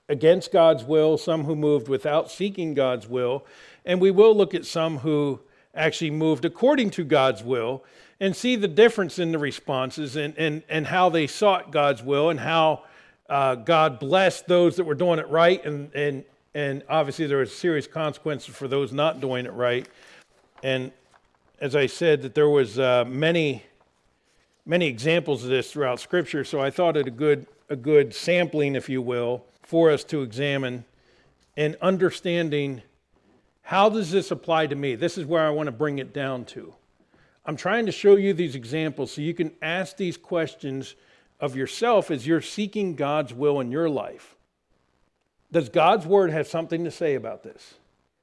against 0.09 0.53
God's 0.53 0.85
will, 0.85 1.19
some 1.19 1.45
who 1.45 1.55
moved 1.55 1.89
without 1.89 2.31
seeking 2.31 2.75
God's 2.75 3.07
will, 3.09 3.45
and 3.85 4.01
we 4.01 4.11
will 4.11 4.35
look 4.35 4.55
at 4.55 4.65
some 4.65 4.99
who 4.99 5.41
actually 5.75 6.11
moved 6.11 6.45
according 6.45 6.91
to 6.91 7.05
God's 7.05 7.43
will 7.43 7.85
and 8.21 8.35
see 8.35 8.57
the 8.57 8.69
difference 8.69 9.19
in 9.19 9.33
the 9.33 9.39
responses 9.39 10.17
and, 10.17 10.37
and, 10.37 10.63
and 10.69 10.87
how 10.87 11.09
they 11.09 11.27
sought 11.27 11.71
God's 11.71 12.03
will 12.03 12.31
and 12.31 12.41
how 12.41 12.83
uh, 13.29 13.55
God 13.55 14.01
blessed 14.01 14.47
those 14.49 14.77
that 14.77 14.85
were 14.85 14.95
doing 14.95 15.19
it 15.19 15.29
right. 15.29 15.65
And, 15.65 15.95
and, 15.95 16.25
and 16.55 16.83
obviously, 16.89 17.27
there 17.27 17.39
was 17.39 17.55
serious 17.55 17.87
consequences 17.87 18.55
for 18.55 18.67
those 18.67 18.93
not 18.93 19.21
doing 19.21 19.47
it 19.47 19.53
right. 19.53 19.87
And 20.63 20.91
as 21.61 21.77
I 21.77 21.87
said, 21.87 22.23
that 22.23 22.35
there 22.35 22.49
was 22.49 22.79
uh, 22.79 23.05
many, 23.07 23.63
many 24.65 24.87
examples 24.87 25.45
of 25.45 25.51
this 25.51 25.71
throughout 25.71 26.01
Scripture, 26.01 26.45
so 26.45 26.61
I 26.61 26.71
thought 26.71 26.97
it 26.97 27.07
a 27.07 27.11
good 27.13 27.47
a 27.69 27.77
good 27.77 28.15
sampling, 28.15 28.75
if 28.75 28.89
you 28.89 29.03
will, 29.03 29.45
for 29.63 29.91
us 29.91 30.05
to 30.05 30.23
examine 30.23 30.85
and 31.57 31.77
understanding 31.83 32.83
how 33.63 33.91
does 33.91 34.11
this 34.11 34.31
apply 34.31 34.69
to 34.69 34.75
me? 34.75 34.95
This 34.95 35.19
is 35.19 35.27
where 35.27 35.47
I 35.47 35.51
want 35.51 35.67
to 35.67 35.73
bring 35.73 35.99
it 35.99 36.15
down 36.15 36.47
to. 36.47 36.73
I'm 37.45 37.57
trying 37.57 37.87
to 37.87 37.93
show 37.93 38.17
you 38.17 38.33
these 38.33 38.55
examples 38.55 39.13
so 39.13 39.21
you 39.21 39.35
can 39.35 39.53
ask 39.61 39.97
these 39.97 40.17
questions 40.17 40.95
of 41.41 41.57
yourself 41.57 42.11
as 42.11 42.27
you're 42.27 42.41
seeking 42.41 42.95
God's 42.95 43.35
will 43.35 43.61
in 43.61 43.71
your 43.71 43.89
life. 43.89 44.37
Does 45.51 45.69
God's 45.69 46.07
word 46.07 46.31
have 46.31 46.47
something 46.47 46.85
to 46.85 46.91
say 46.91 47.15
about 47.15 47.43
this? 47.43 47.75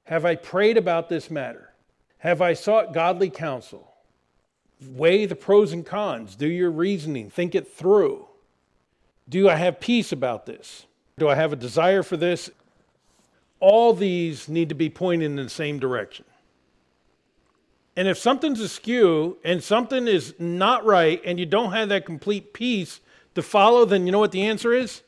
Have 0.05 0.25
I 0.25 0.35
prayed 0.35 0.77
about 0.77 1.09
this 1.09 1.29
matter? 1.31 1.71
Have 2.19 2.41
I 2.41 2.53
sought 2.53 2.93
godly 2.93 3.29
counsel? 3.29 3.91
Weigh 4.87 5.25
the 5.25 5.35
pros 5.35 5.73
and 5.73 5.85
cons, 5.85 6.35
do 6.35 6.47
your 6.47 6.71
reasoning, 6.71 7.29
think 7.29 7.55
it 7.55 7.67
through. 7.67 8.27
Do 9.27 9.49
I 9.49 9.55
have 9.55 9.79
peace 9.79 10.11
about 10.11 10.45
this? 10.45 10.85
Do 11.17 11.29
I 11.29 11.35
have 11.35 11.53
a 11.53 11.55
desire 11.55 12.03
for 12.03 12.17
this? 12.17 12.49
All 13.59 13.93
these 13.93 14.47
need 14.47 14.69
to 14.69 14.75
be 14.75 14.89
pointed 14.89 15.25
in 15.25 15.35
the 15.37 15.49
same 15.49 15.79
direction. 15.79 16.25
And 17.95 18.07
if 18.07 18.17
something's 18.17 18.59
askew 18.59 19.37
and 19.43 19.63
something 19.63 20.07
is 20.07 20.35
not 20.37 20.85
right 20.85 21.21
and 21.25 21.39
you 21.39 21.45
don't 21.45 21.71
have 21.71 21.89
that 21.89 22.05
complete 22.05 22.53
peace 22.53 22.99
to 23.35 23.41
follow, 23.41 23.85
then 23.85 24.05
you 24.05 24.11
know 24.11 24.19
what 24.19 24.31
the 24.31 24.43
answer 24.43 24.73
is? 24.73 25.01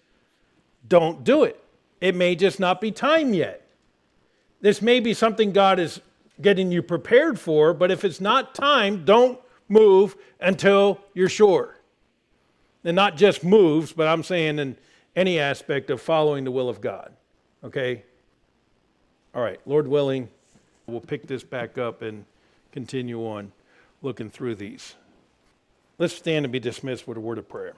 Don't 0.87 1.23
do 1.23 1.43
it. 1.43 1.61
It 1.99 2.15
may 2.15 2.35
just 2.35 2.59
not 2.59 2.79
be 2.79 2.91
time 2.91 3.33
yet. 3.33 3.67
This 4.61 4.81
may 4.81 4.99
be 4.99 5.13
something 5.13 5.51
God 5.51 5.79
is 5.79 6.01
getting 6.41 6.71
you 6.71 6.81
prepared 6.81 7.39
for, 7.39 7.73
but 7.73 7.91
if 7.91 8.05
it's 8.05 8.21
not 8.21 8.55
time, 8.55 9.03
don't 9.03 9.39
move 9.67 10.15
until 10.39 10.99
you're 11.13 11.29
sure. 11.29 11.76
And 12.87 12.95
not 12.95 13.17
just 13.17 13.43
moves, 13.43 13.91
but 13.91 14.07
I'm 14.07 14.23
saying 14.23 14.59
in 14.59 14.77
any 15.13 15.39
aspect 15.39 15.89
of 15.89 16.01
following 16.01 16.45
the 16.45 16.51
will 16.51 16.69
of 16.69 16.79
God. 16.79 17.11
Okay? 17.61 18.03
All 19.35 19.41
right, 19.41 19.59
Lord 19.65 19.89
willing, 19.89 20.29
we'll 20.85 21.01
pick 21.01 21.27
this 21.27 21.43
back 21.43 21.77
up 21.77 22.01
and 22.01 22.23
continue 22.71 23.19
on 23.27 23.51
looking 24.01 24.29
through 24.29 24.55
these. 24.55 24.95
Let's 25.97 26.13
stand 26.13 26.45
and 26.45 26.51
be 26.53 26.61
dismissed 26.61 27.09
with 27.09 27.17
a 27.17 27.19
word 27.19 27.37
of 27.37 27.49
prayer. 27.49 27.73